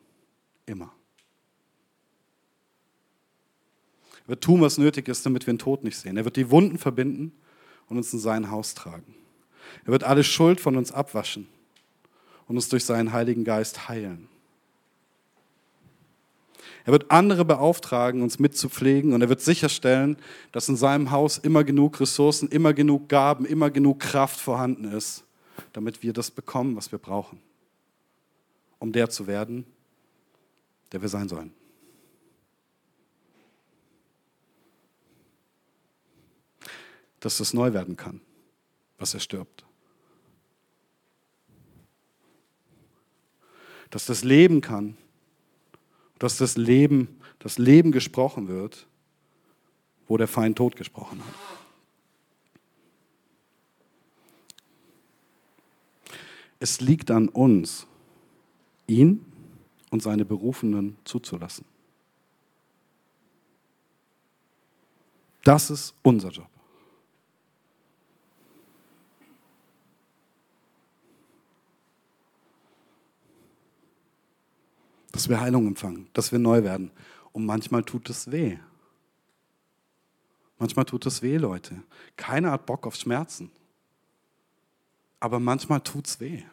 [0.65, 0.91] Immer.
[4.25, 6.17] Er wird tun, was nötig ist, damit wir den Tod nicht sehen.
[6.17, 7.31] Er wird die Wunden verbinden
[7.87, 9.15] und uns in sein Haus tragen.
[9.85, 11.47] Er wird alle Schuld von uns abwaschen
[12.47, 14.27] und uns durch seinen Heiligen Geist heilen.
[16.87, 20.15] Er wird andere beauftragen, uns mitzupflegen und er wird sicherstellen,
[20.53, 25.25] dass in seinem Haus immer genug Ressourcen, immer genug Gaben, immer genug Kraft vorhanden ist,
[25.73, 27.41] damit wir das bekommen, was wir brauchen,
[28.79, 29.65] um der zu werden,
[30.93, 31.51] der wir sein sollen.
[37.19, 38.21] dass das neu werden kann,
[38.99, 39.65] was er stirbt.
[43.89, 44.95] Dass das leben kann,
[46.19, 48.87] dass das Leben, das Leben gesprochen wird,
[50.07, 51.33] wo der Feind Tod gesprochen hat.
[56.59, 57.85] Es liegt an uns,
[58.87, 59.23] ihn
[59.91, 61.65] und seine Berufenen zuzulassen.
[65.43, 66.49] Das ist unser Job.
[75.17, 76.91] Dass wir Heilung empfangen, dass wir neu werden.
[77.31, 78.59] Und manchmal tut es weh.
[80.59, 81.81] Manchmal tut es weh, Leute.
[82.17, 83.49] Keiner hat Bock auf Schmerzen.
[85.19, 86.43] Aber manchmal tut es weh.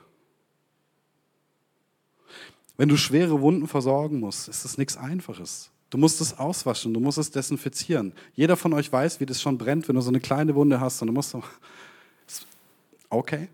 [2.78, 5.70] Wenn du schwere Wunden versorgen musst, ist es nichts Einfaches.
[5.90, 8.14] Du musst es auswaschen, du musst es desinfizieren.
[8.32, 11.02] Jeder von euch weiß, wie das schon brennt, wenn du so eine kleine Wunde hast
[11.02, 11.42] und du musst so.
[13.10, 13.50] Okay.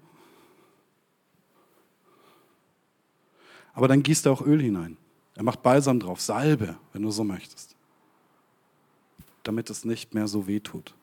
[3.72, 4.96] Aber dann gießt er auch Öl hinein.
[5.34, 7.76] Er macht Balsam drauf, Salbe, wenn du so möchtest.
[9.42, 10.94] Damit es nicht mehr so weh tut.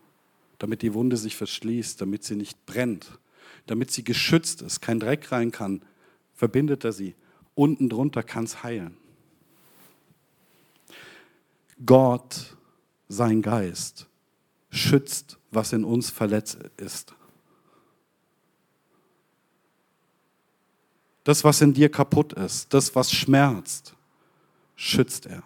[0.60, 3.20] Damit die Wunde sich verschließt, damit sie nicht brennt.
[3.66, 5.82] Damit sie geschützt ist, kein Dreck rein kann,
[6.34, 7.16] verbindet er sie
[7.58, 8.96] unten drunter kann es heilen.
[11.86, 12.56] Gott,
[13.10, 14.08] sein Geist,
[14.70, 17.14] schützt, was in uns verletzt ist.
[21.24, 23.96] Das, was in dir kaputt ist, das, was schmerzt,
[24.78, 25.44] schützt er.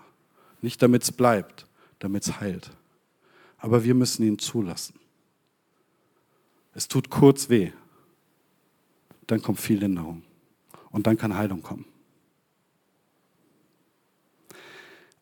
[0.61, 1.65] Nicht damit es bleibt,
[1.97, 2.69] damit es heilt.
[3.57, 4.99] Aber wir müssen ihn zulassen.
[6.75, 7.71] Es tut kurz weh.
[9.25, 10.21] Dann kommt viel Linderung.
[10.91, 11.85] Und dann kann Heilung kommen.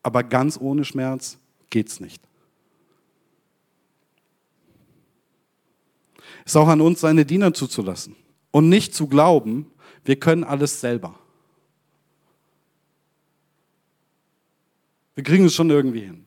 [0.02, 1.38] Aber ganz ohne Schmerz
[1.70, 2.22] geht's nicht.
[6.44, 8.16] Es ist auch an uns, seine Diener zuzulassen
[8.50, 9.70] und nicht zu glauben,
[10.04, 11.19] wir können alles selber.
[15.14, 16.26] Wir kriegen es schon irgendwie hin.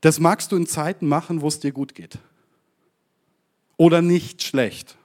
[0.00, 2.18] Das magst du in Zeiten machen, wo es dir gut geht.
[3.76, 4.96] Oder nicht schlecht.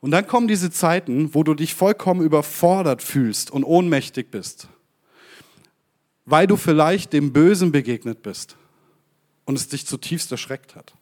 [0.00, 4.66] Und dann kommen diese Zeiten, wo du dich vollkommen überfordert fühlst und ohnmächtig bist,
[6.24, 8.56] weil du vielleicht dem Bösen begegnet bist
[9.44, 10.92] und es dich zutiefst erschreckt hat.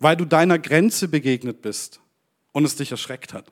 [0.00, 2.00] Weil du deiner Grenze begegnet bist
[2.52, 3.50] und es dich erschreckt hat.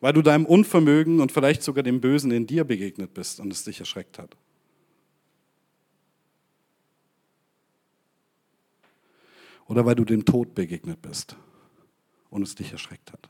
[0.00, 3.64] Weil du deinem Unvermögen und vielleicht sogar dem Bösen in dir begegnet bist und es
[3.64, 4.36] dich erschreckt hat.
[9.66, 11.36] Oder weil du dem Tod begegnet bist
[12.30, 13.28] und es dich erschreckt hat.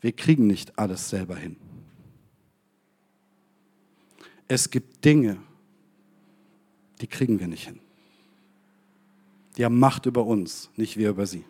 [0.00, 1.56] Wir kriegen nicht alles selber hin.
[4.48, 5.38] Es gibt Dinge,
[7.00, 7.80] die kriegen wir nicht hin.
[9.56, 11.44] Die haben Macht über uns, nicht wir über sie.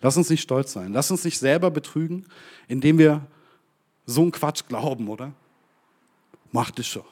[0.00, 0.92] Lass uns nicht stolz sein.
[0.92, 2.26] Lass uns nicht selber betrügen,
[2.68, 3.26] indem wir
[4.06, 5.32] so einen Quatsch glauben, oder?
[6.52, 7.04] Macht es schon.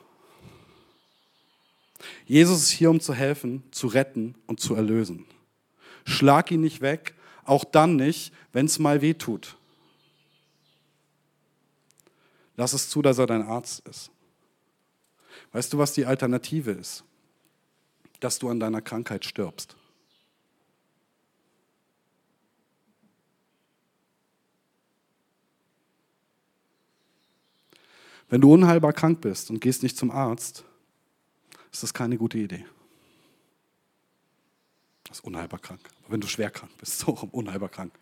[2.26, 5.24] Jesus ist hier, um zu helfen, zu retten und zu erlösen.
[6.04, 9.56] Schlag ihn nicht weg, auch dann nicht, wenn es mal weh tut.
[12.56, 14.10] Lass es zu, dass er dein Arzt ist.
[15.52, 17.04] Weißt du, was die Alternative ist?
[18.20, 19.76] Dass du an deiner Krankheit stirbst.
[28.28, 30.64] Wenn du unheilbar krank bist und gehst nicht zum Arzt,
[31.70, 32.64] ist das keine gute Idee.
[35.04, 35.80] Das ist unheilbar krank.
[36.02, 37.92] Aber wenn du schwer krank bist, so unheilbar krank.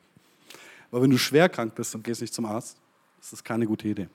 [0.93, 2.77] Aber wenn du schwer krank bist und gehst nicht zum Arzt,
[3.21, 4.09] ist das keine gute Idee.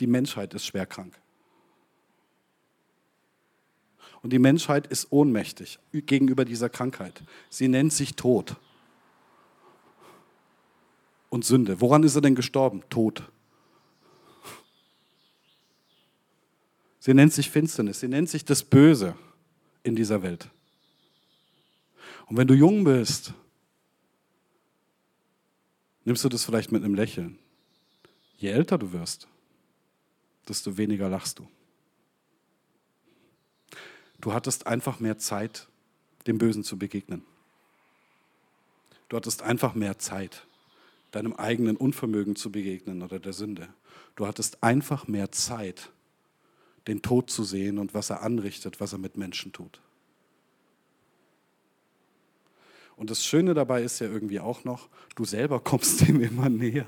[0.00, 1.18] Die Menschheit ist schwer krank.
[4.22, 7.22] Und die Menschheit ist ohnmächtig gegenüber dieser Krankheit.
[7.50, 8.56] Sie nennt sich Tod
[11.28, 11.80] und Sünde.
[11.80, 12.82] Woran ist er denn gestorben?
[12.88, 13.24] Tod.
[17.00, 19.16] Sie nennt sich Finsternis, sie nennt sich das Böse
[19.82, 20.48] in dieser Welt.
[22.26, 23.34] Und wenn du jung bist,
[26.04, 27.38] nimmst du das vielleicht mit einem Lächeln.
[28.36, 29.26] Je älter du wirst,
[30.48, 31.48] desto weniger lachst du.
[34.20, 35.68] Du hattest einfach mehr Zeit,
[36.26, 37.22] dem Bösen zu begegnen.
[39.08, 40.46] Du hattest einfach mehr Zeit,
[41.10, 43.68] deinem eigenen Unvermögen zu begegnen oder der Sünde.
[44.16, 45.90] Du hattest einfach mehr Zeit,
[46.86, 49.80] den Tod zu sehen und was er anrichtet, was er mit Menschen tut.
[52.96, 56.86] Und das Schöne dabei ist ja irgendwie auch noch, du selber kommst dem immer näher.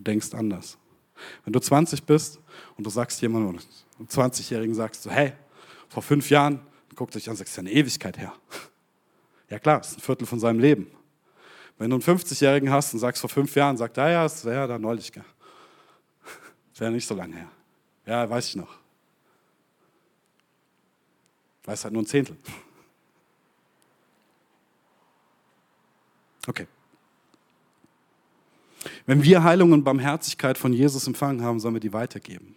[0.00, 0.78] Du denkst anders.
[1.44, 2.40] Wenn du 20 bist
[2.78, 3.60] und du sagst jemandem,
[3.98, 5.34] einem 20-Jährigen sagst du, hey,
[5.90, 6.58] vor fünf Jahren,
[6.94, 8.32] guckt dich an, sagst, ja eine Ewigkeit her.
[9.50, 10.90] Ja klar, ist ein Viertel von seinem Leben.
[11.76, 14.66] Wenn du einen 50-Jährigen hast und sagst vor fünf Jahren, sagt er, ja, das wäre
[14.66, 15.12] da neulich.
[15.12, 17.50] Das wäre nicht so lange her.
[18.06, 18.78] Ja, weiß ich noch.
[21.64, 22.38] Weiß halt nur ein Zehntel.
[26.46, 26.66] Okay.
[29.06, 32.56] Wenn wir Heilung und Barmherzigkeit von Jesus empfangen haben, sollen wir die weitergeben.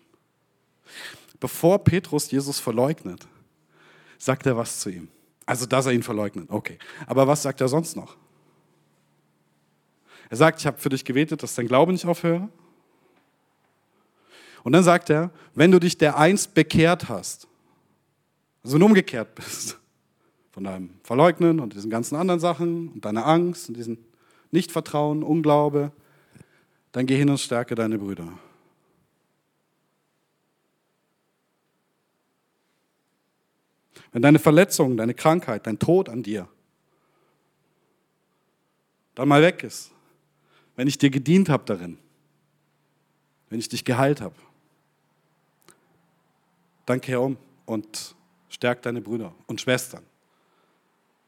[1.40, 3.28] Bevor Petrus Jesus verleugnet,
[4.18, 5.10] sagt er was zu ihm.
[5.46, 6.78] Also, dass er ihn verleugnet, okay.
[7.06, 8.16] Aber was sagt er sonst noch?
[10.30, 12.48] Er sagt, ich habe für dich gebetet, dass dein Glaube nicht aufhöre.
[14.64, 17.48] Und dann sagt er, wenn du dich der einst bekehrt hast,
[18.64, 19.78] also wenn umgekehrt bist,
[20.52, 23.98] von deinem Verleugnen und diesen ganzen anderen Sachen und deiner Angst und diesem
[24.52, 25.92] Nichtvertrauen, Unglaube,
[26.94, 28.32] dann geh hin und stärke deine Brüder.
[34.14, 36.48] Wenn deine Verletzung, deine Krankheit, dein Tod an dir
[39.16, 39.92] dann mal weg ist,
[40.76, 41.98] wenn ich dir gedient habe darin,
[43.50, 44.36] wenn ich dich geheilt habe,
[46.86, 48.16] dann kehr um und
[48.50, 50.04] stärk deine Brüder und Schwestern.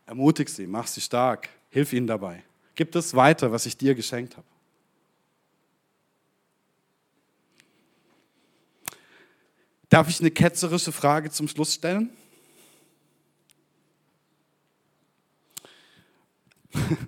[0.06, 2.43] Ermutig sie, mach sie stark, hilf ihnen dabei.
[2.75, 4.47] Gib das weiter, was ich dir geschenkt habe.
[9.95, 12.10] Darf ich eine ketzerische Frage zum Schluss stellen?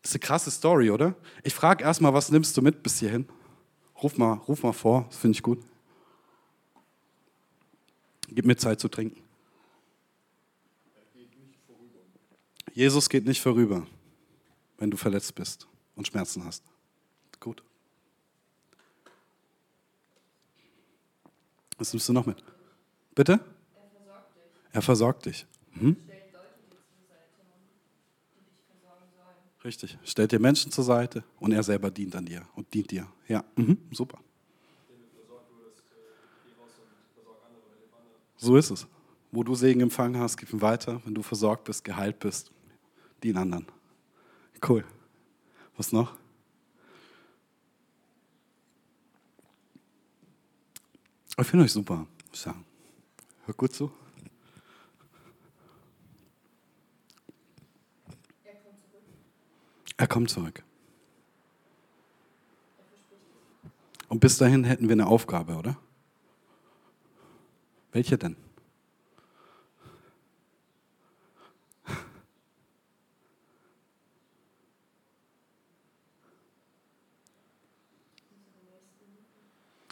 [0.00, 1.16] Das ist eine krasse Story, oder?
[1.42, 3.28] Ich frage erstmal, was nimmst du mit bis hierhin?
[4.00, 5.60] Ruf mal, ruf mal vor, das finde ich gut.
[8.28, 9.20] Gib mir Zeit zu trinken.
[12.74, 13.86] Jesus geht nicht vorüber,
[14.78, 16.62] wenn du verletzt bist und Schmerzen hast.
[17.40, 17.62] Gut.
[21.80, 22.44] Was nimmst du noch mit?
[23.14, 23.40] Bitte?
[23.40, 23.42] Er
[23.90, 24.66] versorgt dich.
[24.72, 25.46] Er versorgt dich.
[25.72, 25.96] Mhm.
[29.64, 29.98] Richtig.
[30.04, 33.06] Stellt dir Menschen zur Seite und er selber dient an dir und dient dir.
[33.28, 33.78] Ja, mhm.
[33.92, 34.18] super.
[38.36, 38.86] So ist es.
[39.32, 41.00] Wo du Segen empfangen hast, gib ihn weiter.
[41.06, 42.52] Wenn du versorgt bist, geheilt bist,
[43.22, 43.66] dien anderen.
[44.66, 44.84] Cool.
[45.78, 46.14] Was noch?
[51.38, 52.06] Ich finde euch super.
[52.32, 52.64] Ich sagen.
[53.46, 53.90] Hört gut zu.
[59.96, 60.62] Er kommt zurück.
[64.08, 65.76] Und bis dahin hätten wir eine Aufgabe, oder?
[67.92, 68.36] Welche denn?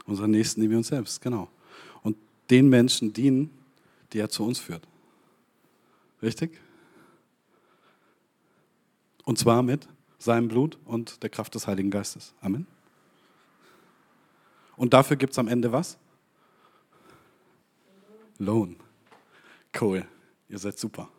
[0.08, 1.48] Unsere Nächsten, die wir uns selbst, genau.
[2.02, 2.16] Und
[2.48, 3.50] den Menschen dienen,
[4.12, 4.88] die er zu uns führt.
[6.22, 6.58] Richtig?
[9.24, 9.86] Und zwar mit
[10.18, 12.32] seinem Blut und der Kraft des Heiligen Geistes.
[12.40, 12.66] Amen.
[14.76, 15.98] Und dafür gibt es am Ende was?
[18.38, 18.76] Lohn.
[19.78, 20.06] Cool.
[20.48, 21.10] Ihr seid super.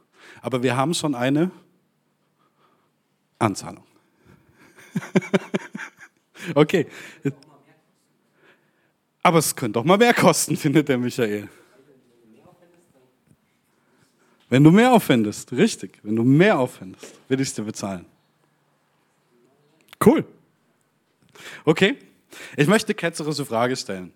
[0.42, 1.52] Aber wir haben schon eine
[3.38, 3.84] Anzahlung.
[6.56, 6.88] okay.
[9.30, 11.48] Aber es könnte doch mal mehr kosten, findet der Michael.
[14.50, 18.08] Wenn du mehr aufwendest, richtig, wenn du mehr aufwendest, will ich es dir bezahlen.
[20.04, 20.26] Cool.
[21.64, 21.98] Okay.
[22.58, 24.12] Ich möchte ketzerische Frage stellen.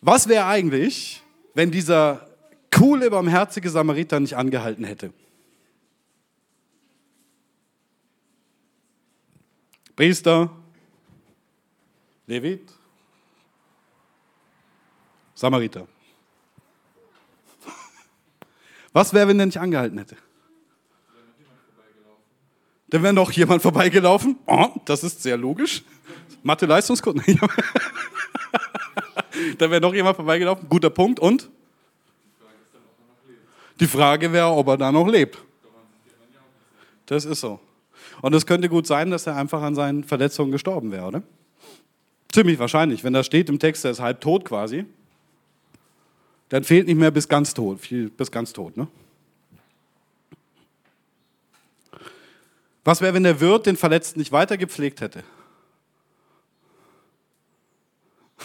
[0.00, 2.26] Was wäre eigentlich, wenn dieser
[2.74, 5.12] coole, barmherzige Samariter nicht angehalten hätte?
[9.94, 10.50] Priester,
[12.26, 12.72] Levit,
[15.34, 15.86] Samariter.
[18.92, 20.16] Was wäre, wenn er nicht angehalten hätte?
[22.88, 24.36] Dann wäre noch jemand vorbeigelaufen.
[24.46, 25.82] Oh, das ist sehr logisch.
[26.44, 27.16] Mathe-Leistungskurs.
[29.58, 30.68] Dann wäre noch jemand vorbeigelaufen.
[30.68, 31.18] Guter Punkt.
[31.18, 31.50] Und?
[33.80, 35.38] Die Frage wäre, ob er da noch lebt.
[37.06, 37.58] Das ist so.
[38.22, 41.22] Und es könnte gut sein, dass er einfach an seinen Verletzungen gestorben wäre, oder?
[42.30, 43.02] Ziemlich wahrscheinlich.
[43.02, 44.84] Wenn da steht im Text, er ist halb tot quasi,
[46.48, 47.80] dann fehlt nicht mehr bis ganz tot,
[48.16, 48.88] bis ganz tot, ne?
[52.84, 55.24] Was wäre, wenn der Wirt den Verletzten nicht weiter gepflegt hätte?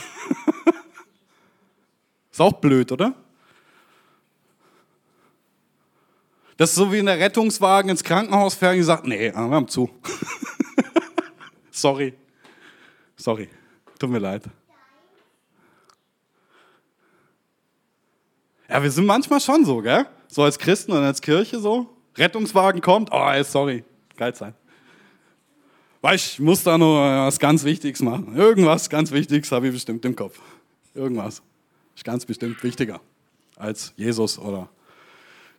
[2.31, 3.13] ist auch blöd, oder?
[6.55, 9.67] Das ist so wie in der Rettungswagen ins Krankenhaus fährt und sagt, nee, wir haben
[9.67, 9.89] zu.
[11.71, 12.13] Sorry.
[13.15, 13.49] Sorry.
[13.97, 14.43] Tut mir leid.
[18.69, 20.05] Ja, wir sind manchmal schon so, gell?
[20.27, 21.89] So als Christen und als Kirche so.
[22.15, 23.83] Rettungswagen kommt, oh, sorry,
[24.15, 24.53] geil sein.
[26.01, 28.35] Weil ich muss da noch was ganz Wichtiges machen.
[28.35, 30.39] Irgendwas ganz Wichtiges habe ich bestimmt im Kopf.
[30.93, 31.41] Irgendwas.
[31.95, 33.01] Ist ganz bestimmt wichtiger
[33.55, 34.69] als Jesus oder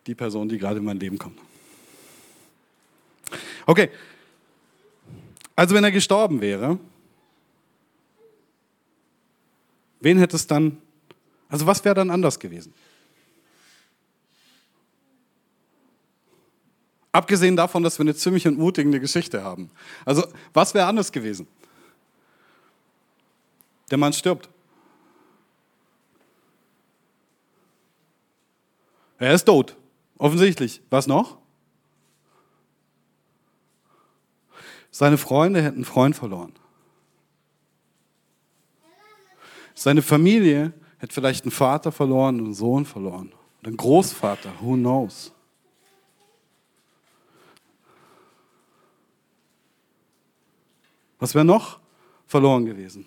[0.07, 1.39] die Person, die gerade in mein Leben kommt.
[3.67, 3.91] Okay.
[5.57, 6.79] Also wenn er gestorben wäre,
[10.01, 10.79] wen hätte es dann,
[11.49, 12.73] also was wäre dann anders gewesen?
[17.13, 19.71] Abgesehen davon, dass wir eine ziemlich entmutigende Geschichte haben.
[20.05, 21.49] Also, was wäre anders gewesen?
[23.91, 24.49] Der Mann stirbt.
[29.19, 29.77] Er ist tot.
[30.19, 30.81] Offensichtlich.
[30.91, 31.39] Was noch?
[34.91, 36.53] Seine Freunde hätten einen Freund verloren.
[39.75, 43.33] Seine Familie hätte vielleicht einen Vater verloren einen Sohn verloren.
[43.63, 45.33] Einen Großvater, who knows?
[51.21, 51.79] Was wäre noch
[52.27, 53.07] verloren gewesen?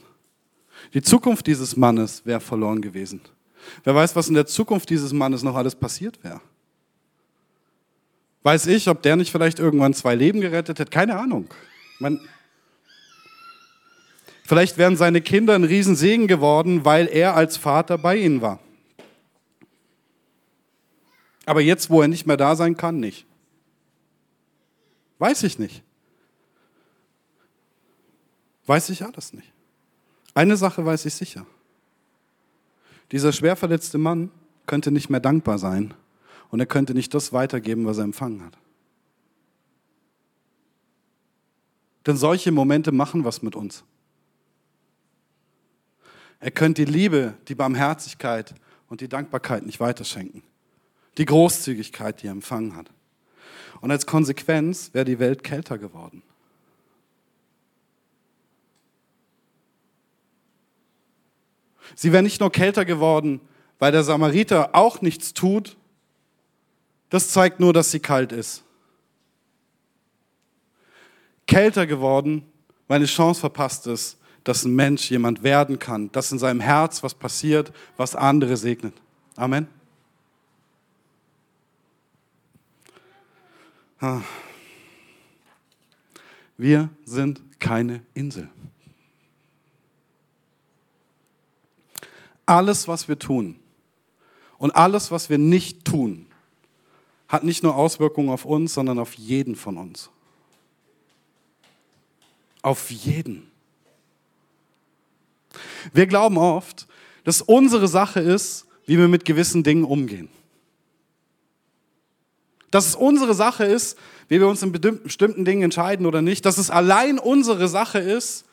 [0.93, 3.21] Die Zukunft dieses Mannes wäre verloren gewesen.
[3.83, 6.41] Wer weiß, was in der Zukunft dieses Mannes noch alles passiert wäre.
[8.43, 10.91] Weiß ich, ob der nicht vielleicht irgendwann zwei Leben gerettet hätte?
[10.91, 11.47] Keine Ahnung.
[11.99, 12.19] Man,
[14.43, 18.59] vielleicht wären seine Kinder ein Riesensegen geworden, weil er als Vater bei ihnen war.
[21.45, 23.25] Aber jetzt, wo er nicht mehr da sein kann, nicht.
[25.19, 25.83] Weiß ich nicht.
[28.65, 29.51] Weiß ich alles nicht.
[30.33, 31.45] Eine Sache weiß ich sicher.
[33.11, 34.31] Dieser schwer verletzte Mann
[34.65, 35.93] könnte nicht mehr dankbar sein
[36.49, 38.57] und er könnte nicht das weitergeben, was er empfangen hat.
[42.05, 43.83] Denn solche Momente machen was mit uns.
[46.39, 48.55] Er könnte die Liebe, die Barmherzigkeit
[48.89, 50.43] und die Dankbarkeit nicht weiterschenken.
[51.17, 52.89] Die Großzügigkeit, die er empfangen hat.
[53.79, 56.23] Und als Konsequenz wäre die Welt kälter geworden.
[61.95, 63.41] Sie wäre nicht nur kälter geworden,
[63.79, 65.77] weil der Samariter auch nichts tut.
[67.09, 68.63] Das zeigt nur, dass sie kalt ist.
[71.47, 72.45] Kälter geworden,
[72.87, 77.03] weil eine Chance verpasst ist, dass ein Mensch jemand werden kann, dass in seinem Herz
[77.03, 78.93] was passiert, was andere segnet.
[79.35, 79.67] Amen.
[83.99, 84.21] Ah.
[86.57, 88.49] Wir sind keine Insel.
[92.45, 93.59] Alles, was wir tun
[94.57, 96.25] und alles, was wir nicht tun,
[97.27, 100.09] hat nicht nur Auswirkungen auf uns, sondern auf jeden von uns.
[102.61, 103.51] Auf jeden.
[105.93, 106.87] Wir glauben oft,
[107.23, 110.29] dass unsere Sache ist, wie wir mit gewissen Dingen umgehen.
[112.71, 113.97] Dass es unsere Sache ist,
[114.29, 116.45] wie wir uns in bestimmten Dingen entscheiden oder nicht.
[116.45, 118.45] Dass es allein unsere Sache ist,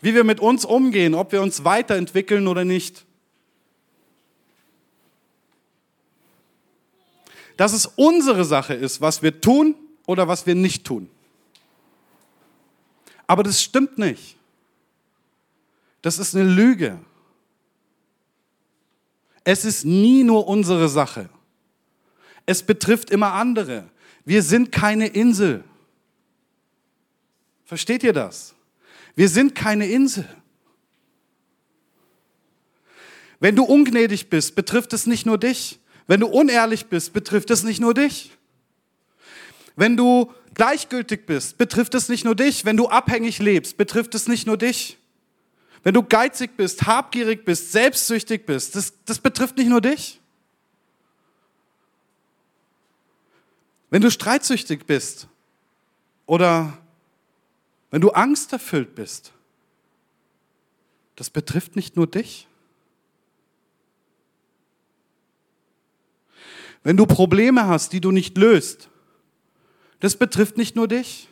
[0.00, 3.04] wie wir mit uns umgehen, ob wir uns weiterentwickeln oder nicht.
[7.58, 9.74] Dass es unsere Sache ist, was wir tun
[10.06, 11.10] oder was wir nicht tun.
[13.26, 14.36] Aber das stimmt nicht.
[16.00, 17.00] Das ist eine Lüge.
[19.42, 21.28] Es ist nie nur unsere Sache.
[22.46, 23.90] Es betrifft immer andere.
[24.24, 25.64] Wir sind keine Insel.
[27.64, 28.54] Versteht ihr das?
[29.16, 30.28] Wir sind keine Insel.
[33.40, 35.80] Wenn du ungnädig bist, betrifft es nicht nur dich.
[36.08, 38.32] Wenn du unehrlich bist, betrifft es nicht nur dich.
[39.76, 42.64] Wenn du gleichgültig bist, betrifft es nicht nur dich.
[42.64, 44.98] Wenn du abhängig lebst, betrifft es nicht nur dich.
[45.84, 50.18] Wenn du geizig bist, habgierig bist, selbstsüchtig bist, das, das betrifft nicht nur dich.
[53.90, 55.28] Wenn du streitsüchtig bist
[56.26, 56.76] oder
[57.90, 59.32] wenn du angsterfüllt bist,
[61.16, 62.48] das betrifft nicht nur dich.
[66.82, 68.88] Wenn du Probleme hast, die du nicht löst,
[70.00, 71.28] das betrifft nicht nur dich.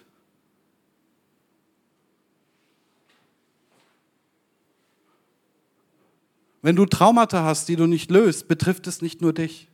[6.62, 9.68] Wenn du Traumata hast, die du nicht löst, betrifft es nicht nur dich.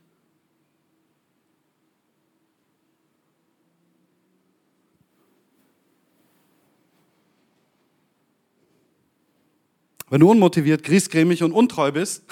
[10.11, 12.23] Wenn du unmotiviert, griesgrämig und untreu bist,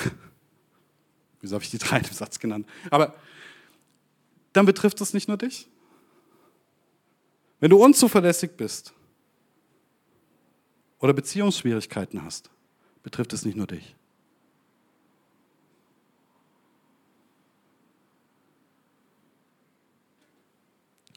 [1.41, 2.67] wieso habe ich die drei im Satz genannt?
[2.91, 3.15] Aber
[4.53, 5.67] dann betrifft es nicht nur dich.
[7.59, 8.93] Wenn du unzuverlässig bist
[10.99, 12.49] oder Beziehungsschwierigkeiten hast,
[13.03, 13.95] betrifft es nicht nur dich.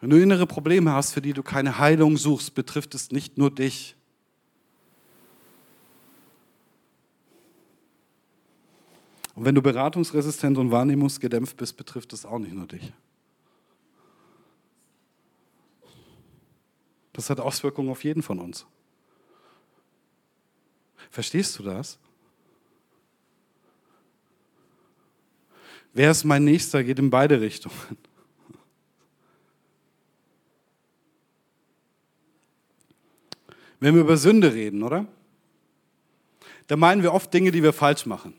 [0.00, 3.50] Wenn du innere Probleme hast, für die du keine Heilung suchst, betrifft es nicht nur
[3.50, 3.96] dich.
[9.34, 12.92] Und wenn du beratungsresistent und wahrnehmungsgedämpft bist, betrifft es auch nicht nur dich.
[17.14, 18.66] Das hat Auswirkungen auf jeden von uns.
[21.10, 21.98] Verstehst du das?
[25.94, 27.96] Wer ist mein Nächster, geht in beide Richtungen.
[33.78, 35.06] Wenn wir über Sünde reden, oder?
[36.66, 38.34] Da meinen wir oft Dinge, die wir falsch machen.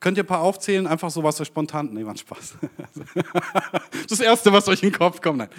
[0.00, 0.86] Könnt ihr ein paar aufzählen?
[0.86, 1.90] Einfach so, was euch spontan.
[1.92, 2.54] Nee, war ein Spaß.
[4.08, 5.38] Das Erste, was euch in den Kopf kommt.
[5.38, 5.50] Nein.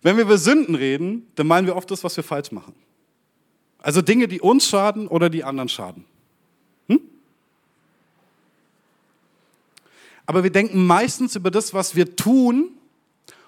[0.00, 2.74] Wenn wir über Sünden reden, dann meinen wir oft das, was wir falsch machen.
[3.78, 6.06] Also Dinge, die uns schaden oder die anderen schaden.
[6.86, 7.00] Hm?
[10.24, 12.70] Aber wir denken meistens über das, was wir tun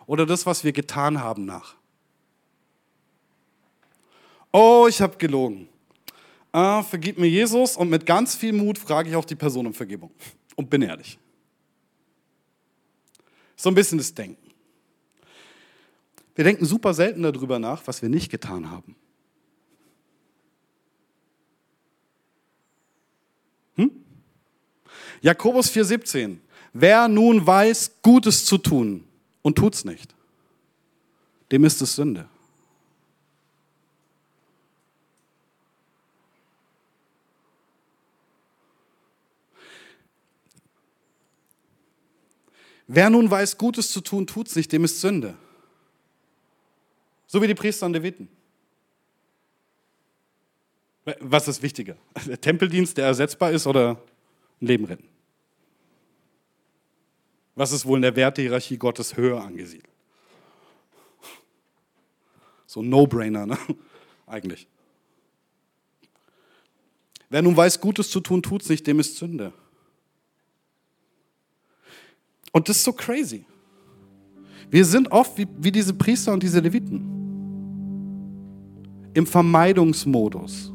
[0.07, 1.77] oder das, was wir getan haben, nach.
[4.51, 5.69] Oh, ich habe gelogen
[6.53, 9.75] ah, vergib mir Jesus und mit ganz viel Mut frage ich auch die Person um
[9.75, 10.11] Vergebung
[10.55, 11.19] und bin ehrlich.
[13.57, 14.51] So ein bisschen das Denken.
[16.35, 18.97] Wir denken super selten darüber nach, was wir nicht getan haben.
[23.77, 23.91] Hm?
[25.21, 26.39] Jakobus 4,17.
[26.73, 29.05] Wer nun weiß, Gutes zu tun
[29.43, 30.15] und tut's nicht,
[31.51, 32.29] dem ist es Sünde.
[42.87, 45.35] Wer nun weiß, Gutes zu tun, tut es nicht, dem ist Sünde.
[47.27, 48.29] So wie die Priester und Leviten.
[51.21, 51.97] Was ist wichtiger?
[52.27, 54.01] Der Tempeldienst, der ersetzbar ist, oder
[54.61, 55.09] ein Leben retten?
[57.55, 59.89] Was ist wohl in der Wertehierarchie Gottes höher angesiedelt?
[62.67, 63.59] So ein No-Brainer, ne?
[64.27, 64.67] Eigentlich.
[67.29, 69.53] Wer nun weiß, Gutes zu tun, tut es nicht, dem ist Sünde.
[72.53, 73.47] Und das ist so crazy.
[74.71, 77.09] Wir sind oft wie, wie diese Priester und diese Leviten
[79.15, 80.73] im Vermeidungsmodus.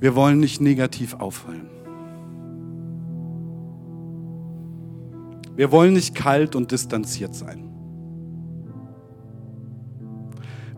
[0.00, 1.68] Wir wollen nicht negativ auffallen.
[5.56, 7.70] Wir wollen nicht kalt und distanziert sein.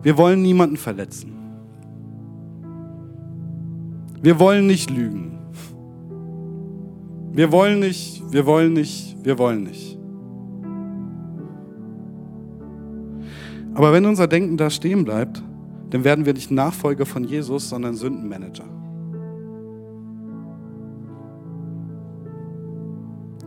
[0.03, 1.36] Wir wollen niemanden verletzen.
[4.21, 5.37] Wir wollen nicht lügen.
[7.31, 9.97] Wir wollen nicht, wir wollen nicht, wir wollen nicht.
[13.75, 15.43] Aber wenn unser Denken da stehen bleibt,
[15.91, 18.65] dann werden wir nicht Nachfolger von Jesus, sondern Sündenmanager.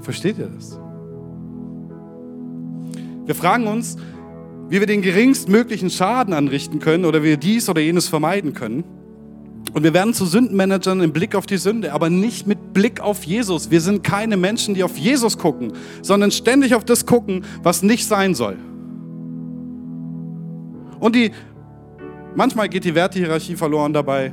[0.03, 0.79] Versteht ihr das?
[3.27, 3.97] Wir fragen uns,
[4.69, 8.85] wie wir den geringstmöglichen Schaden anrichten können oder wie wir dies oder jenes vermeiden können.
[9.73, 13.25] Und wir werden zu Sündenmanagern im Blick auf die Sünde, aber nicht mit Blick auf
[13.25, 13.71] Jesus.
[13.71, 18.07] Wir sind keine Menschen, die auf Jesus gucken, sondern ständig auf das gucken, was nicht
[18.07, 18.57] sein soll.
[20.99, 21.31] Und die,
[22.35, 24.33] manchmal geht die Wertehierarchie verloren dabei.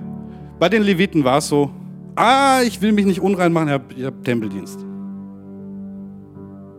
[0.59, 1.71] Bei den Leviten war es so,
[2.15, 4.79] ah, ich will mich nicht unrein machen, ich habe hab Tempeldienst.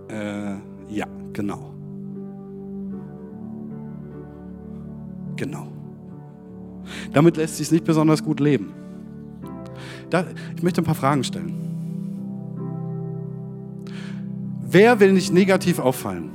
[0.09, 0.55] Äh,
[0.89, 1.75] ja, genau.
[5.37, 5.78] Genau.
[7.13, 8.73] Damit lässt sich nicht besonders gut leben.
[10.11, 10.25] Da,
[10.57, 11.55] ich möchte ein paar Fragen stellen.
[14.71, 16.31] Wer will nicht negativ auffallen?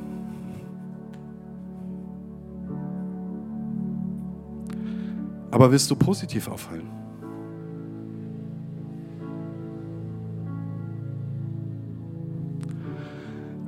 [5.52, 6.90] Aber willst du positiv auffallen?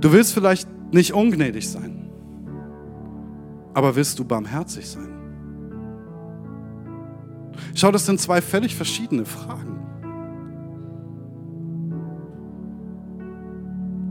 [0.01, 2.09] Du willst vielleicht nicht ungnädig sein,
[3.73, 5.14] aber willst du barmherzig sein?
[7.73, 9.79] Schau, das sind zwei völlig verschiedene Fragen.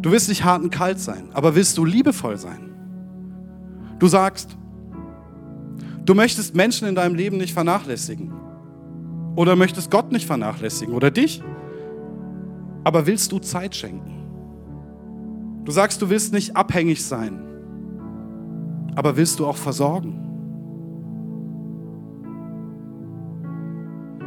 [0.03, 2.74] Du willst nicht hart und kalt sein, aber willst du liebevoll sein?
[3.99, 4.57] Du sagst,
[6.05, 8.30] du möchtest Menschen in deinem Leben nicht vernachlässigen
[9.34, 11.42] oder möchtest Gott nicht vernachlässigen oder dich,
[12.84, 14.14] aber willst du Zeit schenken?
[15.64, 17.40] Du sagst, du willst nicht abhängig sein,
[18.95, 20.24] aber willst du auch versorgen?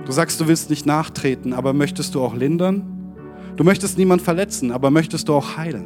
[0.07, 3.13] Du sagst, du willst nicht nachtreten, aber möchtest du auch lindern?
[3.57, 5.85] Du möchtest niemand verletzen, aber möchtest du auch heilen?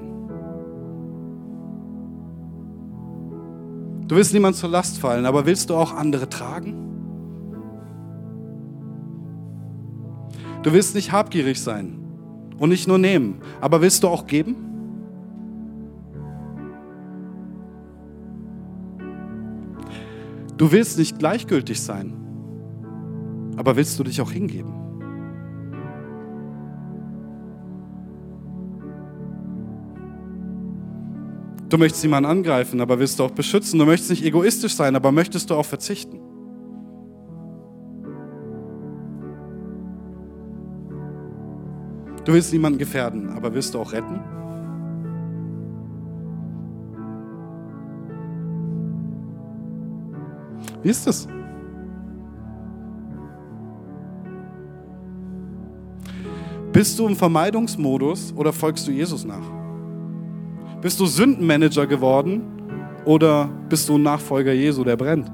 [4.07, 6.75] Du willst niemand zur Last fallen, aber willst du auch andere tragen?
[10.61, 11.97] Du willst nicht habgierig sein
[12.59, 14.55] und nicht nur nehmen, aber willst du auch geben?
[20.57, 22.20] Du willst nicht gleichgültig sein,
[23.61, 24.73] aber willst du dich auch hingeben?
[31.69, 33.77] Du möchtest jemanden angreifen, aber willst du auch beschützen.
[33.77, 36.19] Du möchtest nicht egoistisch sein, aber möchtest du auch verzichten.
[42.25, 44.19] Du willst niemanden gefährden, aber willst du auch retten?
[50.81, 51.27] Wie ist das?
[56.73, 59.43] Bist du im Vermeidungsmodus oder folgst du Jesus nach?
[60.81, 62.41] Bist du Sündenmanager geworden
[63.03, 65.29] oder bist du ein Nachfolger Jesu, der brennt?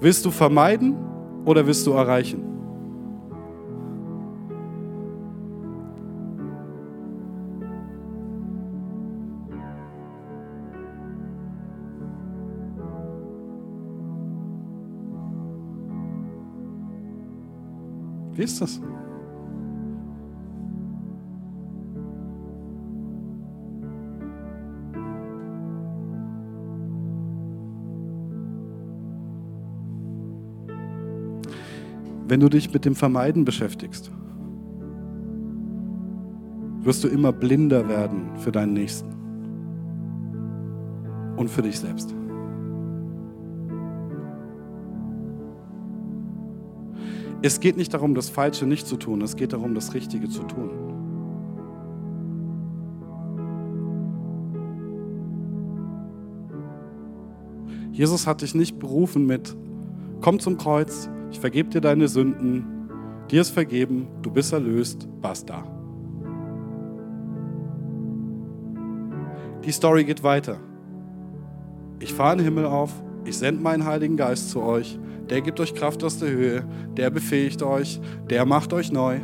[0.00, 0.96] Willst du vermeiden
[1.44, 2.51] oder willst du erreichen?
[18.42, 18.80] Wie ist das?
[32.26, 34.10] Wenn du dich mit dem Vermeiden beschäftigst,
[36.80, 39.14] wirst du immer blinder werden für deinen Nächsten
[41.36, 42.12] und für dich selbst.
[47.44, 50.44] Es geht nicht darum, das Falsche nicht zu tun, es geht darum, das Richtige zu
[50.44, 50.70] tun.
[57.90, 59.56] Jesus hat dich nicht berufen mit,
[60.20, 62.64] komm zum Kreuz, ich vergebe dir deine Sünden,
[63.28, 65.64] dir ist vergeben, du bist erlöst, basta.
[69.64, 70.58] Die Story geht weiter.
[71.98, 74.98] Ich fahre in den Himmel auf, ich sende meinen Heiligen Geist zu euch,
[75.30, 76.64] der gibt euch Kraft aus der Höhe,
[76.96, 78.00] der befähigt euch,
[78.30, 79.18] der macht euch neu,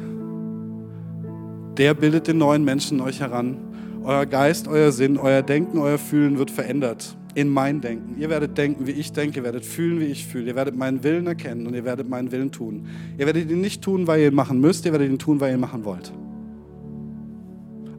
[1.77, 3.57] der bildet den neuen Menschen euch heran.
[4.05, 8.21] Euer Geist, euer Sinn, euer Denken, euer Fühlen wird verändert in mein Denken.
[8.21, 10.47] Ihr werdet denken, wie ich denke, ihr werdet fühlen, wie ich fühle.
[10.47, 12.87] Ihr werdet meinen Willen erkennen und ihr werdet meinen Willen tun.
[13.17, 15.51] Ihr werdet ihn nicht tun, weil ihr ihn machen müsst, ihr werdet ihn tun, weil
[15.51, 16.13] ihr ihn machen wollt.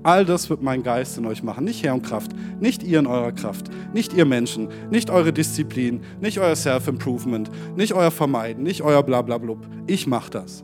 [0.02, 3.08] All das wird mein Geist in euch machen, nicht Herr und Kraft, nicht ihr in
[3.08, 8.82] eurer Kraft, nicht ihr Menschen, nicht eure Disziplin, nicht euer Self-Improvement, nicht euer Vermeiden, nicht
[8.82, 9.68] euer Blablablub.
[9.88, 10.64] Ich mache das.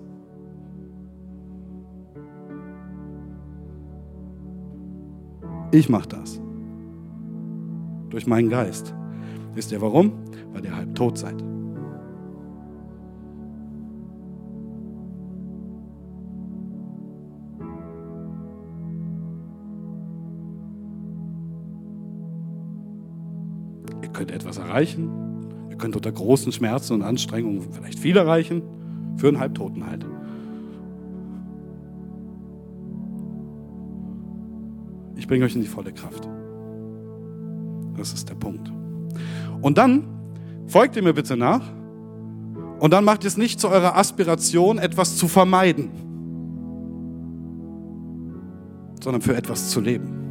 [5.71, 6.39] Ich mache das
[8.09, 8.93] durch meinen Geist.
[9.53, 10.13] Wisst ihr warum?
[10.53, 11.54] Weil ihr halb tot seid.
[24.15, 25.09] Könnt etwas erreichen,
[25.69, 28.63] ihr könnt unter großen Schmerzen und Anstrengungen vielleicht viel erreichen,
[29.17, 30.05] für einen Halbtoten halt.
[35.17, 36.27] Ich bringe euch in die volle Kraft.
[37.97, 38.71] Das ist der Punkt.
[39.61, 40.03] Und dann
[40.67, 41.61] folgt ihr mir bitte nach
[42.79, 45.89] und dann macht es nicht zu eurer Aspiration, etwas zu vermeiden,
[49.01, 50.24] sondern für etwas zu leben.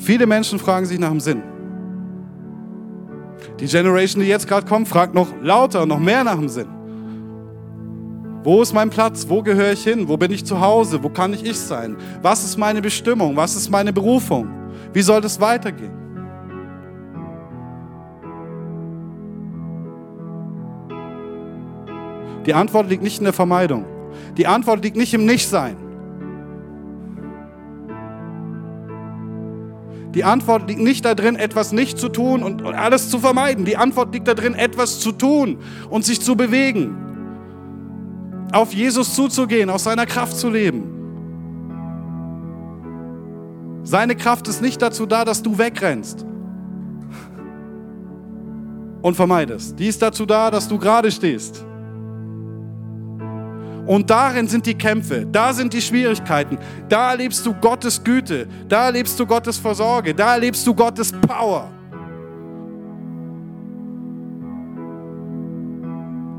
[0.00, 1.42] Viele Menschen fragen sich nach dem Sinn.
[3.60, 6.68] Die Generation, die jetzt gerade kommt, fragt noch lauter, noch mehr nach dem Sinn.
[8.42, 9.26] Wo ist mein Platz?
[9.28, 10.08] Wo gehöre ich hin?
[10.08, 11.02] Wo bin ich zu Hause?
[11.02, 11.96] Wo kann ich ich sein?
[12.22, 13.36] Was ist meine Bestimmung?
[13.36, 14.48] Was ist meine Berufung?
[14.94, 15.92] Wie soll das weitergehen?
[22.46, 23.84] Die Antwort liegt nicht in der Vermeidung.
[24.38, 25.76] Die Antwort liegt nicht im Nichtsein.
[30.14, 33.64] Die Antwort liegt nicht darin, etwas nicht zu tun und alles zu vermeiden.
[33.64, 35.58] Die Antwort liegt darin, etwas zu tun
[35.88, 36.96] und sich zu bewegen
[38.52, 40.96] auf Jesus zuzugehen, aus seiner Kraft zu leben.
[43.82, 46.24] Seine Kraft ist nicht dazu da, dass du wegrennst
[49.02, 49.78] und vermeidest.
[49.78, 51.64] Die ist dazu da, dass du gerade stehst.
[53.90, 56.56] Und darin sind die Kämpfe, da sind die Schwierigkeiten,
[56.88, 61.68] da erlebst du Gottes Güte, da erlebst du Gottes Versorge, da erlebst du Gottes Power.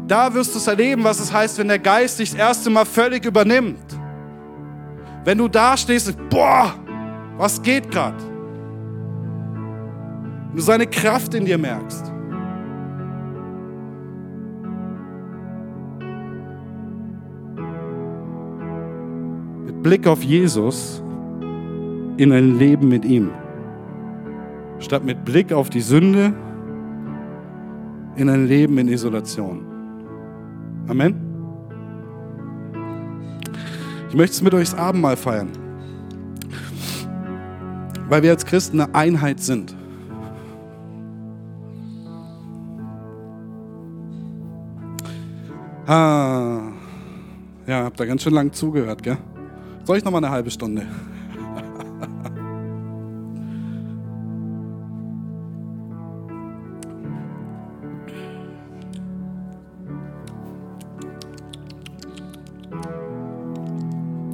[0.07, 2.85] Da wirst du es erleben, was es heißt, wenn der Geist dich das erste Mal
[2.85, 3.99] völlig übernimmt.
[5.25, 6.73] Wenn du da stehst und, boah,
[7.35, 8.23] Was geht gerade?
[10.47, 12.10] Wenn du seine Kraft in dir merkst.
[19.83, 21.01] Blick auf Jesus
[22.17, 23.31] in ein Leben mit ihm.
[24.77, 26.33] Statt mit Blick auf die Sünde
[28.15, 29.65] in ein Leben in Isolation.
[30.87, 31.15] Amen.
[34.09, 35.49] Ich möchte es mit euch das Abendmahl feiern,
[38.07, 39.75] weil wir als Christen eine Einheit sind.
[45.87, 46.59] Ah,
[47.65, 49.17] ja, habt da ganz schön lang zugehört, gell?
[49.83, 50.85] Soll ich noch mal eine halbe Stunde?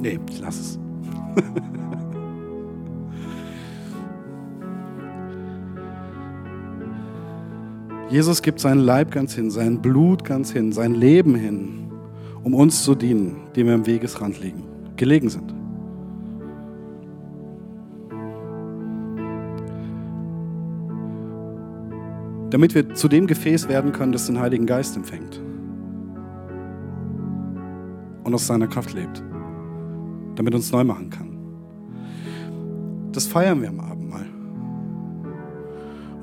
[0.00, 0.78] Nee, ich lass es.
[8.10, 11.90] Jesus gibt seinen Leib ganz hin, sein Blut ganz hin, sein Leben hin,
[12.42, 14.62] um uns zu dienen, die wir am Wegesrand liegen,
[14.98, 15.54] gelegen sind.
[22.50, 25.40] Damit wir zu dem Gefäß werden können, das den Heiligen Geist empfängt
[28.24, 29.22] und aus seiner Kraft lebt
[30.38, 31.36] damit uns neu machen kann.
[33.12, 34.26] Das feiern wir am Abendmahl.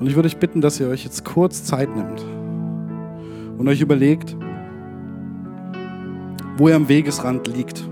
[0.00, 2.24] Und ich würde euch bitten, dass ihr euch jetzt kurz Zeit nimmt
[3.58, 4.34] und euch überlegt,
[6.56, 7.86] wo ihr am Wegesrand liegt.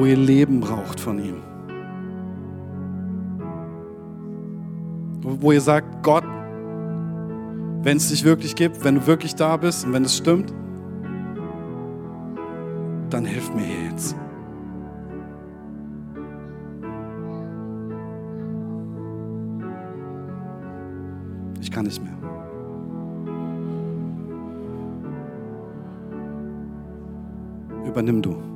[0.00, 1.42] Wo ihr Leben braucht von ihm.
[5.20, 6.24] Wo ihr sagt, Gott,
[7.82, 10.54] wenn es dich wirklich gibt, wenn du wirklich da bist und wenn es stimmt,
[13.10, 14.16] dann hilf mir hier jetzt.
[21.60, 22.16] Ich kann nicht mehr.
[27.84, 28.49] Übernimm du.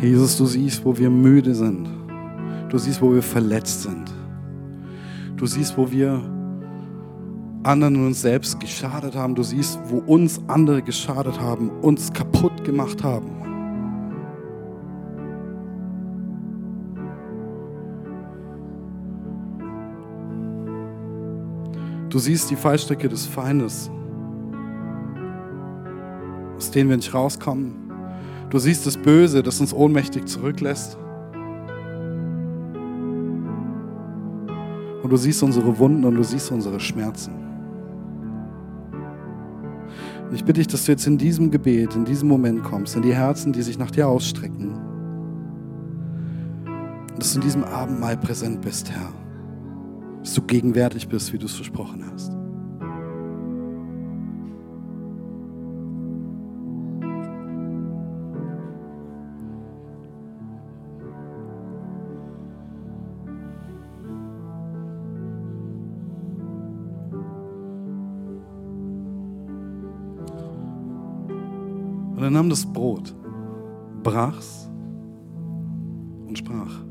[0.00, 1.86] Jesus, du siehst, wo wir müde sind.
[2.70, 4.10] Du siehst, wo wir verletzt sind.
[5.36, 6.22] Du siehst, wo wir
[7.62, 9.34] anderen und uns selbst geschadet haben.
[9.34, 13.36] Du siehst, wo uns andere geschadet haben, uns kaputt gemacht haben.
[22.08, 23.90] Du siehst die Fallstrecke des Feindes,
[26.56, 27.79] aus denen wir nicht rauskommen.
[28.50, 30.98] Du siehst das Böse, das uns ohnmächtig zurücklässt.
[35.02, 37.32] Und du siehst unsere Wunden und du siehst unsere Schmerzen.
[40.28, 43.02] Und ich bitte dich, dass du jetzt in diesem Gebet, in diesem Moment kommst, in
[43.02, 44.74] die Herzen, die sich nach dir ausstrecken.
[47.12, 49.12] Und dass du in diesem Abendmahl präsent bist, Herr.
[50.22, 52.39] Dass du gegenwärtig bist, wie du es versprochen hast.
[74.10, 74.68] Brach's
[76.26, 76.84] und sprach,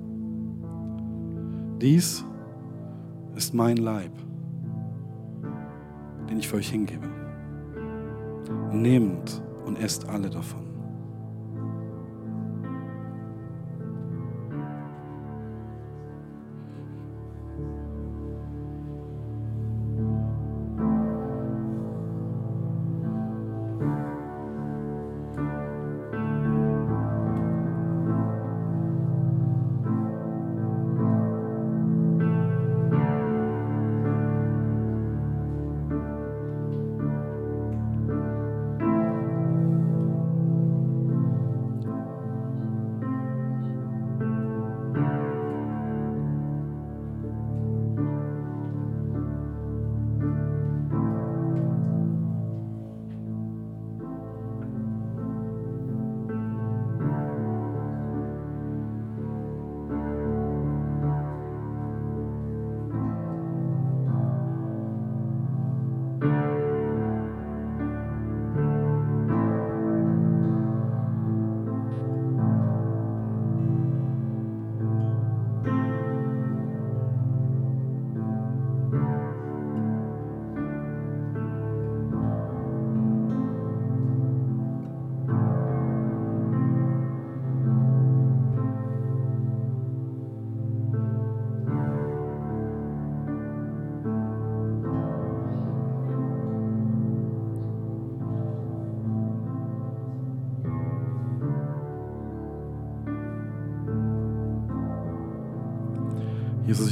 [1.81, 2.23] dies
[3.35, 4.11] ist mein Leib,
[6.29, 7.09] den ich für euch hingebe.
[8.71, 10.68] Nehmt und esst alle davon.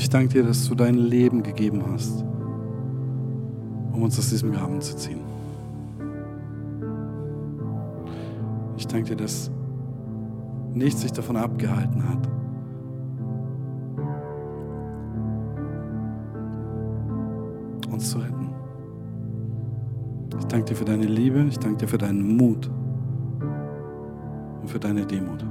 [0.08, 2.24] Ich danke dir, dass du dein Leben gegeben hast,
[3.92, 5.20] um uns aus diesem Graben zu ziehen.
[8.78, 9.52] Ich danke dir, dass
[10.74, 12.26] nichts sich davon abgehalten hat.
[17.92, 18.50] uns zu retten.
[20.40, 22.70] Ich danke dir für deine Liebe, ich danke dir für deinen Mut
[24.62, 25.44] und für deine Demut.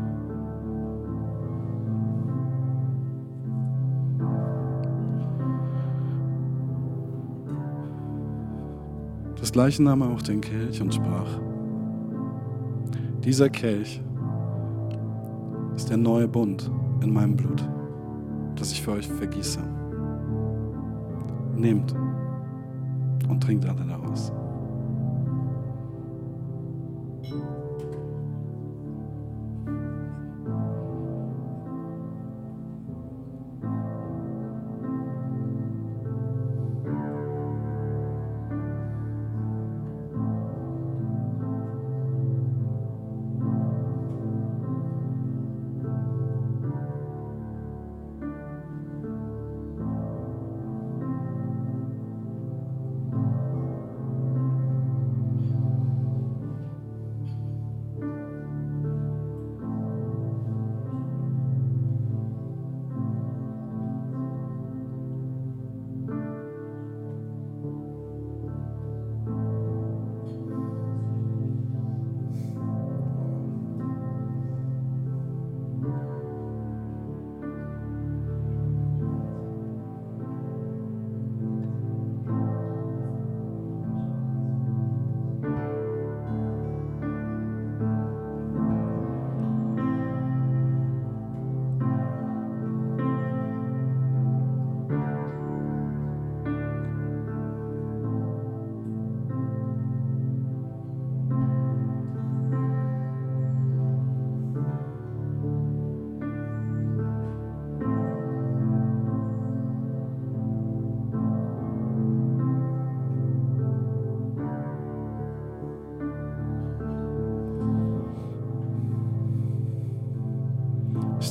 [9.57, 11.41] Das gleiche nahm er auch den Kelch und sprach,
[13.25, 14.03] dieser Kelch
[15.75, 16.71] ist der neue Bund
[17.03, 17.67] in meinem Blut,
[18.57, 19.61] das ich für euch vergieße.
[21.57, 21.95] Nehmt
[23.31, 24.31] und trinkt alle daraus.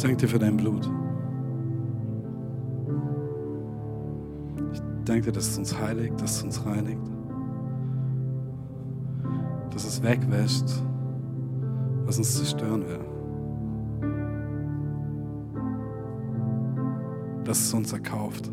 [0.05, 0.87] Danke dir für dein Blut.
[4.71, 7.01] Ich danke dir, dass es uns heiligt, dass es uns reinigt,
[9.71, 10.83] dass es wegwäscht,
[12.05, 12.99] was uns zerstören will.
[17.43, 18.51] Dass es uns erkauft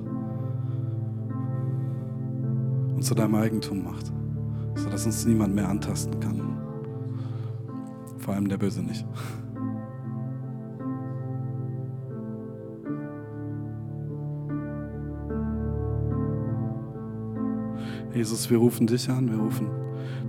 [2.94, 4.10] und zu deinem Eigentum macht,
[4.74, 6.40] sodass uns niemand mehr antasten kann.
[8.16, 9.06] Vor allem der Böse nicht.
[18.14, 19.68] Jesus, wir rufen dich an, wir rufen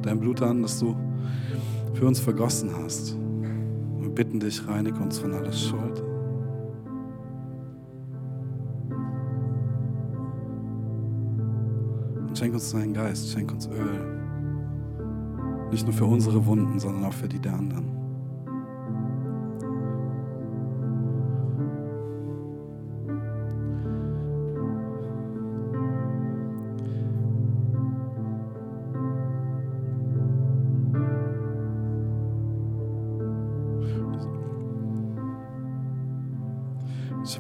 [0.01, 0.95] dein Blut an, das du
[1.93, 3.17] für uns vergossen hast.
[3.99, 6.01] Wir bitten dich, reinige uns von aller Schuld.
[12.27, 14.19] Und schenk uns deinen Geist, schenk uns Öl.
[15.71, 18.02] Nicht nur für unsere Wunden, sondern auch für die der anderen.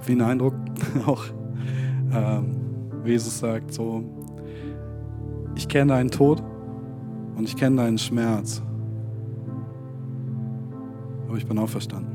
[0.03, 0.53] Habe den Eindruck,
[1.05, 1.23] auch
[2.11, 2.57] ähm,
[3.05, 4.03] wie Jesus sagt, so,
[5.55, 6.43] ich kenne deinen Tod
[7.37, 8.61] und ich kenne deinen Schmerz,
[11.25, 12.12] aber ich bin auferstanden.